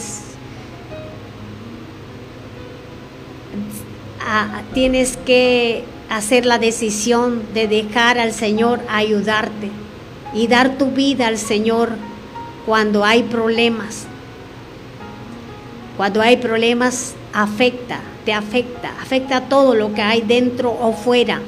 tienes 4.74 5.16
que 5.16 5.84
hacer 6.08 6.46
la 6.46 6.58
decisión 6.58 7.42
de 7.52 7.66
dejar 7.66 8.18
al 8.18 8.32
Señor 8.32 8.80
ayudarte 8.88 9.70
y 10.32 10.46
dar 10.46 10.78
tu 10.78 10.86
vida 10.92 11.26
al 11.26 11.38
Señor 11.38 11.90
cuando 12.70 13.04
hay 13.04 13.24
problemas. 13.24 14.04
Cuando 15.96 16.22
hay 16.22 16.36
problemas 16.36 17.14
afecta, 17.32 17.98
te 18.24 18.32
afecta, 18.32 18.92
afecta 19.02 19.48
todo 19.48 19.74
lo 19.74 19.92
que 19.92 20.02
hay 20.02 20.20
dentro 20.20 20.70
o 20.70 20.92
fuera. 20.92 21.40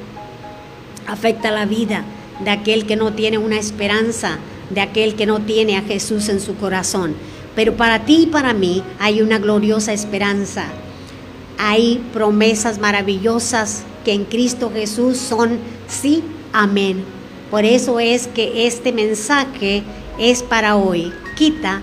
Afecta 1.07 1.49
la 1.49 1.65
vida 1.65 2.03
de 2.43 2.49
aquel 2.49 2.85
que 2.85 2.97
no 2.97 3.13
tiene 3.13 3.37
una 3.37 3.57
esperanza, 3.57 4.37
de 4.69 4.81
aquel 4.81 5.15
que 5.15 5.25
no 5.25 5.39
tiene 5.39 5.77
a 5.77 5.83
Jesús 5.83 6.27
en 6.27 6.41
su 6.41 6.57
corazón. 6.57 7.15
Pero 7.55 7.77
para 7.77 7.99
ti 7.99 8.23
y 8.23 8.27
para 8.27 8.51
mí 8.51 8.83
hay 8.99 9.21
una 9.21 9.39
gloriosa 9.39 9.93
esperanza. 9.93 10.65
Hay 11.57 12.03
promesas 12.11 12.79
maravillosas 12.79 13.83
que 14.03 14.11
en 14.11 14.25
Cristo 14.25 14.71
Jesús 14.73 15.19
son 15.19 15.57
sí, 15.87 16.21
amén. 16.51 17.05
Por 17.49 17.63
eso 17.63 18.01
es 18.01 18.27
que 18.27 18.67
este 18.67 18.91
mensaje 18.91 19.83
es 20.17 20.43
para 20.43 20.75
hoy. 20.75 21.11
Quita 21.35 21.81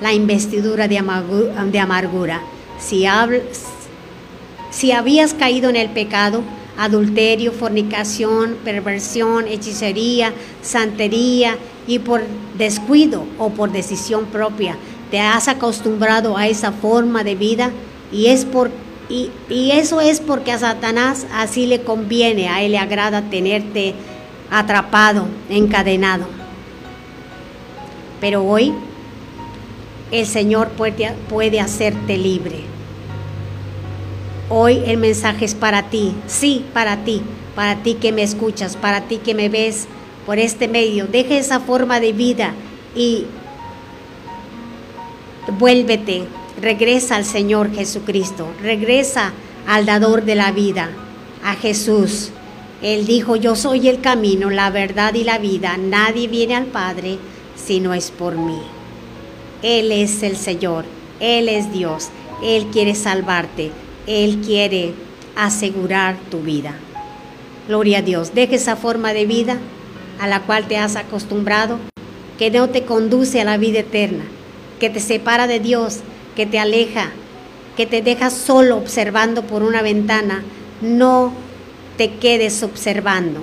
la 0.00 0.12
investidura 0.12 0.88
de, 0.88 0.98
amargura. 0.98 2.42
Si, 2.78 3.04
si 4.70 4.92
habías 4.92 5.34
caído 5.34 5.70
en 5.70 5.76
el 5.76 5.90
pecado, 5.90 6.42
adulterio, 6.78 7.52
fornicación, 7.52 8.56
perversión, 8.64 9.46
hechicería, 9.46 10.32
santería 10.62 11.56
y 11.86 11.98
por 11.98 12.22
descuido 12.56 13.24
o 13.38 13.50
por 13.50 13.70
decisión 13.72 14.26
propia 14.26 14.76
te 15.10 15.20
has 15.20 15.48
acostumbrado 15.48 16.36
a 16.36 16.46
esa 16.46 16.72
forma 16.72 17.24
de 17.24 17.34
vida 17.34 17.70
y 18.12 18.26
es 18.26 18.44
por 18.44 18.70
y, 19.08 19.30
y, 19.48 19.72
eso 19.72 20.00
es 20.00 20.20
porque 20.20 20.52
a 20.52 20.58
Satanás 20.60 21.26
así 21.34 21.66
le 21.66 21.82
conviene, 21.82 22.48
a 22.48 22.62
él 22.62 22.70
le 22.70 22.78
agrada 22.78 23.22
tenerte 23.22 23.92
atrapado, 24.52 25.26
encadenado. 25.48 26.26
Pero 28.20 28.44
hoy 28.44 28.72
el 30.10 30.26
Señor 30.26 30.68
puede, 30.70 31.12
puede 31.28 31.60
hacerte 31.60 32.18
libre. 32.18 32.60
Hoy 34.48 34.82
el 34.86 34.96
mensaje 34.96 35.44
es 35.44 35.54
para 35.54 35.90
ti, 35.90 36.12
sí, 36.26 36.64
para 36.72 37.04
ti, 37.04 37.22
para 37.54 37.82
ti 37.82 37.94
que 37.94 38.10
me 38.10 38.22
escuchas, 38.22 38.76
para 38.76 39.02
ti 39.02 39.18
que 39.18 39.34
me 39.34 39.48
ves 39.48 39.86
por 40.26 40.38
este 40.38 40.66
medio. 40.66 41.06
Deja 41.06 41.36
esa 41.36 41.60
forma 41.60 42.00
de 42.00 42.12
vida 42.12 42.52
y 42.96 43.26
vuélvete, 45.58 46.24
regresa 46.60 47.16
al 47.16 47.24
Señor 47.24 47.72
Jesucristo, 47.72 48.48
regresa 48.60 49.32
al 49.66 49.86
dador 49.86 50.24
de 50.24 50.34
la 50.34 50.50
vida, 50.50 50.90
a 51.44 51.54
Jesús. 51.54 52.30
Él 52.82 53.06
dijo, 53.06 53.36
yo 53.36 53.54
soy 53.54 53.88
el 53.88 54.00
camino, 54.00 54.50
la 54.50 54.70
verdad 54.70 55.14
y 55.14 55.22
la 55.22 55.38
vida. 55.38 55.76
Nadie 55.76 56.28
viene 56.28 56.56
al 56.56 56.66
Padre 56.66 57.18
si 57.70 57.78
no 57.78 57.94
es 57.94 58.10
por 58.10 58.34
mí. 58.34 58.58
Él 59.62 59.92
es 59.92 60.24
el 60.24 60.36
Señor, 60.36 60.84
Él 61.20 61.48
es 61.48 61.72
Dios, 61.72 62.08
Él 62.42 62.66
quiere 62.72 62.96
salvarte, 62.96 63.70
Él 64.08 64.40
quiere 64.44 64.92
asegurar 65.36 66.16
tu 66.32 66.40
vida. 66.40 66.74
Gloria 67.68 67.98
a 67.98 68.02
Dios. 68.02 68.34
Deja 68.34 68.56
esa 68.56 68.74
forma 68.74 69.12
de 69.12 69.24
vida 69.24 69.56
a 70.18 70.26
la 70.26 70.40
cual 70.40 70.66
te 70.66 70.78
has 70.78 70.96
acostumbrado, 70.96 71.78
que 72.40 72.50
no 72.50 72.70
te 72.70 72.82
conduce 72.82 73.40
a 73.40 73.44
la 73.44 73.56
vida 73.56 73.78
eterna, 73.78 74.24
que 74.80 74.90
te 74.90 74.98
separa 74.98 75.46
de 75.46 75.60
Dios, 75.60 76.00
que 76.34 76.46
te 76.46 76.58
aleja, 76.58 77.12
que 77.76 77.86
te 77.86 78.02
deja 78.02 78.30
solo 78.30 78.78
observando 78.78 79.44
por 79.44 79.62
una 79.62 79.80
ventana, 79.80 80.42
no 80.80 81.32
te 81.96 82.14
quedes 82.14 82.64
observando. 82.64 83.40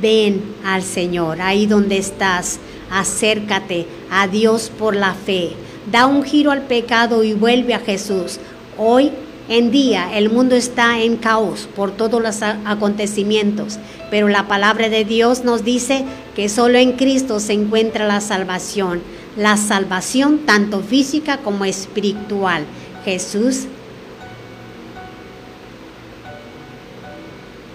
Ven 0.00 0.42
al 0.64 0.82
Señor, 0.82 1.42
ahí 1.42 1.66
donde 1.66 1.98
estás, 1.98 2.60
acércate 2.90 3.86
a 4.10 4.26
Dios 4.28 4.70
por 4.76 4.96
la 4.96 5.14
fe. 5.14 5.52
Da 5.90 6.06
un 6.06 6.22
giro 6.22 6.50
al 6.50 6.62
pecado 6.62 7.24
y 7.24 7.32
vuelve 7.32 7.74
a 7.74 7.80
Jesús. 7.80 8.38
Hoy 8.76 9.12
en 9.48 9.70
día 9.70 10.16
el 10.16 10.28
mundo 10.30 10.54
está 10.54 11.00
en 11.00 11.16
caos 11.16 11.68
por 11.74 11.90
todos 11.90 12.22
los 12.22 12.42
acontecimientos, 12.42 13.78
pero 14.10 14.28
la 14.28 14.46
palabra 14.46 14.88
de 14.88 15.04
Dios 15.04 15.44
nos 15.44 15.64
dice 15.64 16.04
que 16.36 16.48
solo 16.48 16.78
en 16.78 16.92
Cristo 16.92 17.40
se 17.40 17.54
encuentra 17.54 18.06
la 18.06 18.20
salvación, 18.20 19.00
la 19.36 19.56
salvación 19.56 20.40
tanto 20.44 20.80
física 20.80 21.38
como 21.38 21.64
espiritual. 21.64 22.64
Jesús, 23.04 23.64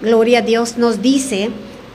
gloria 0.01 0.39
a 0.39 0.41
Dios, 0.43 0.77
nos 0.77 1.01
dice 1.01 1.49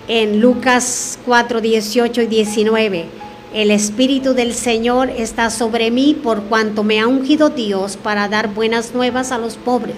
en 0.08 0.40
Lucas 0.40 1.18
4, 1.26 1.60
18 1.60 2.22
y 2.22 2.26
19, 2.26 3.04
el 3.52 3.70
Espíritu 3.70 4.32
del 4.32 4.54
Señor 4.54 5.10
está 5.10 5.50
sobre 5.50 5.90
mí 5.90 6.14
por 6.14 6.44
cuanto 6.44 6.82
me 6.82 6.98
ha 6.98 7.06
ungido 7.06 7.50
Dios 7.50 7.98
para 7.98 8.26
dar 8.26 8.54
buenas 8.54 8.94
nuevas 8.94 9.32
a 9.32 9.38
los 9.38 9.56
pobres. 9.56 9.96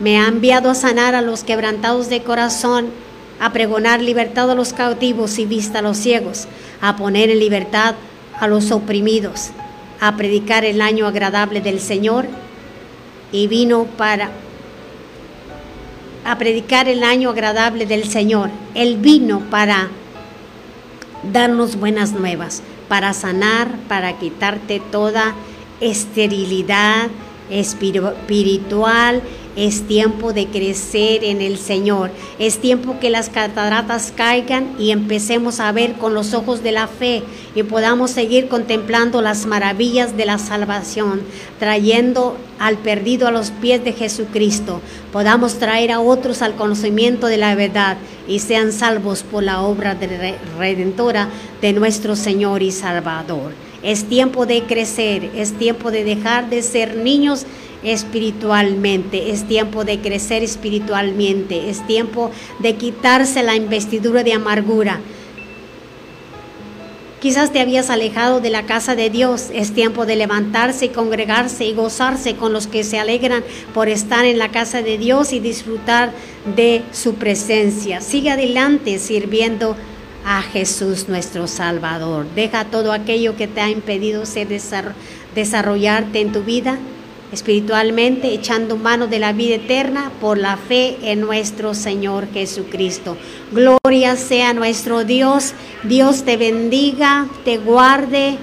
Me 0.00 0.18
ha 0.18 0.26
enviado 0.26 0.70
a 0.70 0.74
sanar 0.74 1.14
a 1.14 1.20
los 1.20 1.44
quebrantados 1.44 2.08
de 2.08 2.22
corazón, 2.22 2.86
a 3.40 3.52
pregonar 3.52 4.00
libertad 4.00 4.50
a 4.50 4.54
los 4.54 4.72
cautivos 4.72 5.38
y 5.38 5.44
vista 5.44 5.80
a 5.80 5.82
los 5.82 5.98
ciegos, 5.98 6.48
a 6.80 6.96
poner 6.96 7.28
en 7.28 7.38
libertad 7.38 7.94
a 8.40 8.46
los 8.48 8.70
oprimidos, 8.70 9.50
a 10.00 10.16
predicar 10.16 10.64
el 10.64 10.80
año 10.80 11.06
agradable 11.06 11.60
del 11.60 11.78
Señor. 11.78 12.26
Y 13.32 13.48
vino 13.48 13.84
para 13.96 14.30
a 16.24 16.38
predicar 16.38 16.88
el 16.88 17.02
año 17.04 17.30
agradable 17.30 17.86
del 17.86 18.08
Señor. 18.08 18.50
Él 18.74 18.96
vino 18.96 19.40
para 19.50 19.88
darnos 21.22 21.76
buenas 21.76 22.12
nuevas 22.12 22.62
para 22.92 23.14
sanar, 23.14 23.68
para 23.88 24.18
quitarte 24.18 24.78
toda 24.78 25.34
esterilidad 25.80 27.08
espiritual. 27.48 29.22
Es 29.54 29.82
tiempo 29.82 30.32
de 30.32 30.46
crecer 30.46 31.24
en 31.24 31.42
el 31.42 31.58
Señor. 31.58 32.10
Es 32.38 32.58
tiempo 32.58 32.98
que 32.98 33.10
las 33.10 33.28
cataratas 33.28 34.10
caigan 34.16 34.74
y 34.78 34.92
empecemos 34.92 35.60
a 35.60 35.70
ver 35.72 35.92
con 35.94 36.14
los 36.14 36.32
ojos 36.32 36.62
de 36.62 36.72
la 36.72 36.86
fe 36.86 37.22
y 37.54 37.62
podamos 37.62 38.12
seguir 38.12 38.48
contemplando 38.48 39.20
las 39.20 39.44
maravillas 39.44 40.16
de 40.16 40.24
la 40.24 40.38
salvación, 40.38 41.20
trayendo 41.58 42.38
al 42.58 42.78
perdido 42.78 43.28
a 43.28 43.30
los 43.30 43.50
pies 43.50 43.84
de 43.84 43.92
Jesucristo. 43.92 44.80
Podamos 45.12 45.58
traer 45.58 45.92
a 45.92 46.00
otros 46.00 46.40
al 46.40 46.54
conocimiento 46.54 47.26
de 47.26 47.36
la 47.36 47.54
verdad 47.54 47.98
y 48.26 48.38
sean 48.38 48.72
salvos 48.72 49.22
por 49.22 49.42
la 49.42 49.60
obra 49.60 49.98
redentora 50.58 51.28
de 51.60 51.74
nuestro 51.74 52.16
Señor 52.16 52.62
y 52.62 52.72
Salvador. 52.72 53.52
Es 53.82 54.04
tiempo 54.04 54.46
de 54.46 54.62
crecer, 54.62 55.30
es 55.34 55.52
tiempo 55.54 55.90
de 55.90 56.04
dejar 56.04 56.48
de 56.48 56.62
ser 56.62 56.96
niños 56.96 57.44
espiritualmente, 57.82 59.30
es 59.30 59.46
tiempo 59.46 59.84
de 59.84 60.00
crecer 60.00 60.42
espiritualmente, 60.42 61.70
es 61.70 61.86
tiempo 61.86 62.30
de 62.60 62.76
quitarse 62.76 63.42
la 63.42 63.56
investidura 63.56 64.22
de 64.22 64.34
amargura. 64.34 65.00
Quizás 67.22 67.52
te 67.52 67.60
habías 67.60 67.88
alejado 67.88 68.40
de 68.40 68.50
la 68.50 68.64
casa 68.66 68.96
de 68.96 69.08
Dios. 69.08 69.50
Es 69.54 69.72
tiempo 69.72 70.06
de 70.06 70.16
levantarse 70.16 70.86
y 70.86 70.88
congregarse 70.88 71.64
y 71.64 71.72
gozarse 71.72 72.34
con 72.34 72.52
los 72.52 72.66
que 72.66 72.82
se 72.82 72.98
alegran 72.98 73.44
por 73.72 73.88
estar 73.88 74.24
en 74.24 74.38
la 74.38 74.50
casa 74.50 74.82
de 74.82 74.98
Dios 74.98 75.32
y 75.32 75.38
disfrutar 75.38 76.12
de 76.56 76.82
su 76.90 77.14
presencia. 77.14 78.00
Sigue 78.00 78.30
adelante 78.30 78.98
sirviendo 78.98 79.76
a 80.24 80.42
Jesús 80.42 81.08
nuestro 81.08 81.46
Salvador. 81.46 82.26
Deja 82.34 82.64
todo 82.64 82.92
aquello 82.92 83.36
que 83.36 83.46
te 83.46 83.60
ha 83.60 83.70
impedido 83.70 84.26
ser 84.26 84.48
desarrollarte 85.36 86.20
en 86.20 86.32
tu 86.32 86.42
vida 86.42 86.76
espiritualmente, 87.32 88.32
echando 88.34 88.76
mano 88.76 89.06
de 89.06 89.18
la 89.18 89.32
vida 89.32 89.56
eterna 89.56 90.12
por 90.20 90.38
la 90.38 90.56
fe 90.56 90.98
en 91.02 91.20
nuestro 91.20 91.74
Señor 91.74 92.28
Jesucristo. 92.32 93.16
Gloria 93.50 94.16
sea 94.16 94.52
nuestro 94.52 95.04
Dios. 95.04 95.54
Dios 95.82 96.24
te 96.24 96.36
bendiga, 96.36 97.26
te 97.44 97.58
guarde. 97.58 98.36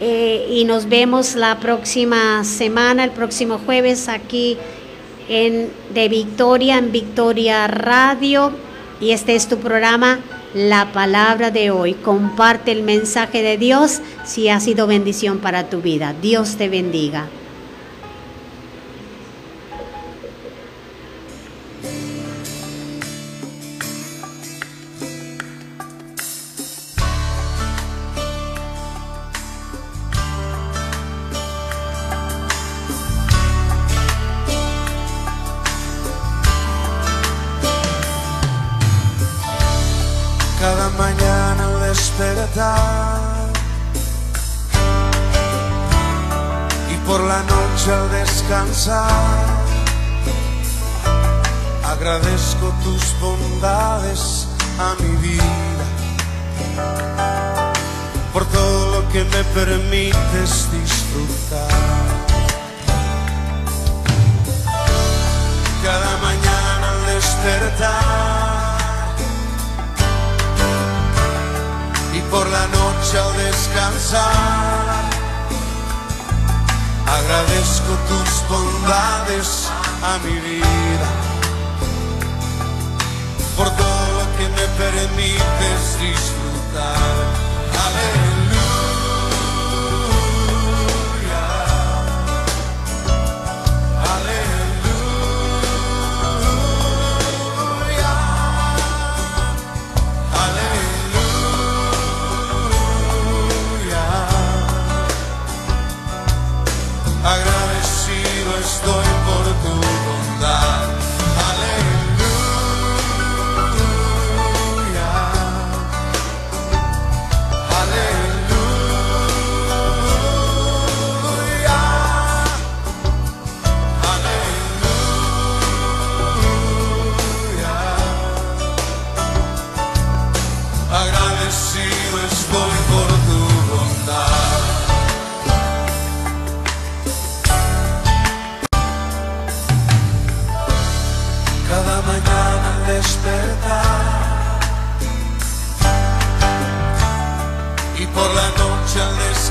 Eh, 0.00 0.48
y 0.50 0.64
nos 0.64 0.88
vemos 0.88 1.36
la 1.36 1.60
próxima 1.60 2.42
semana, 2.44 3.04
el 3.04 3.12
próximo 3.12 3.60
jueves 3.64 4.08
aquí 4.08 4.58
en 5.28 5.70
de 5.94 6.08
Victoria, 6.08 6.78
en 6.78 6.90
Victoria 6.90 7.66
Radio. 7.68 8.52
Y 9.00 9.12
este 9.12 9.36
es 9.36 9.48
tu 9.48 9.58
programa, 9.58 10.18
La 10.54 10.92
Palabra 10.92 11.52
de 11.52 11.70
hoy. 11.70 11.94
Comparte 11.94 12.72
el 12.72 12.82
mensaje 12.82 13.42
de 13.42 13.56
Dios 13.56 14.00
si 14.24 14.48
ha 14.48 14.58
sido 14.58 14.88
bendición 14.88 15.38
para 15.38 15.70
tu 15.70 15.80
vida. 15.80 16.14
Dios 16.20 16.56
te 16.56 16.68
bendiga. 16.68 17.28
A 54.78 54.94
mi 55.00 55.16
vida. 55.16 55.86
Por 58.32 58.44
todo 58.46 59.00
lo 59.00 59.08
que 59.10 59.24
me 59.24 59.44
permites 59.54 60.68
disfrutar. 60.72 61.68
Cada 65.82 66.16
mañana 66.18 66.90
al 66.90 67.14
despertar. 67.14 68.74
Por 72.30 72.48
la 72.48 72.66
noche 72.66 73.16
al 73.16 73.36
descansar. 73.36 75.04
Agradezco 77.06 77.92
tus 78.08 78.48
bondades 78.48 79.70
a 80.02 80.18
mi 80.24 80.34
vida, 80.40 80.73
lo 84.74 84.80
que 84.80 84.84
me 84.84 84.90
permites 84.90 85.98
disfrutar. 86.00 86.96
Aleluya. 87.86 89.04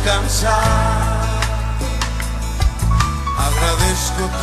Descansar. 0.03 1.23
Agradezco 3.37 4.23
tu 4.27 4.41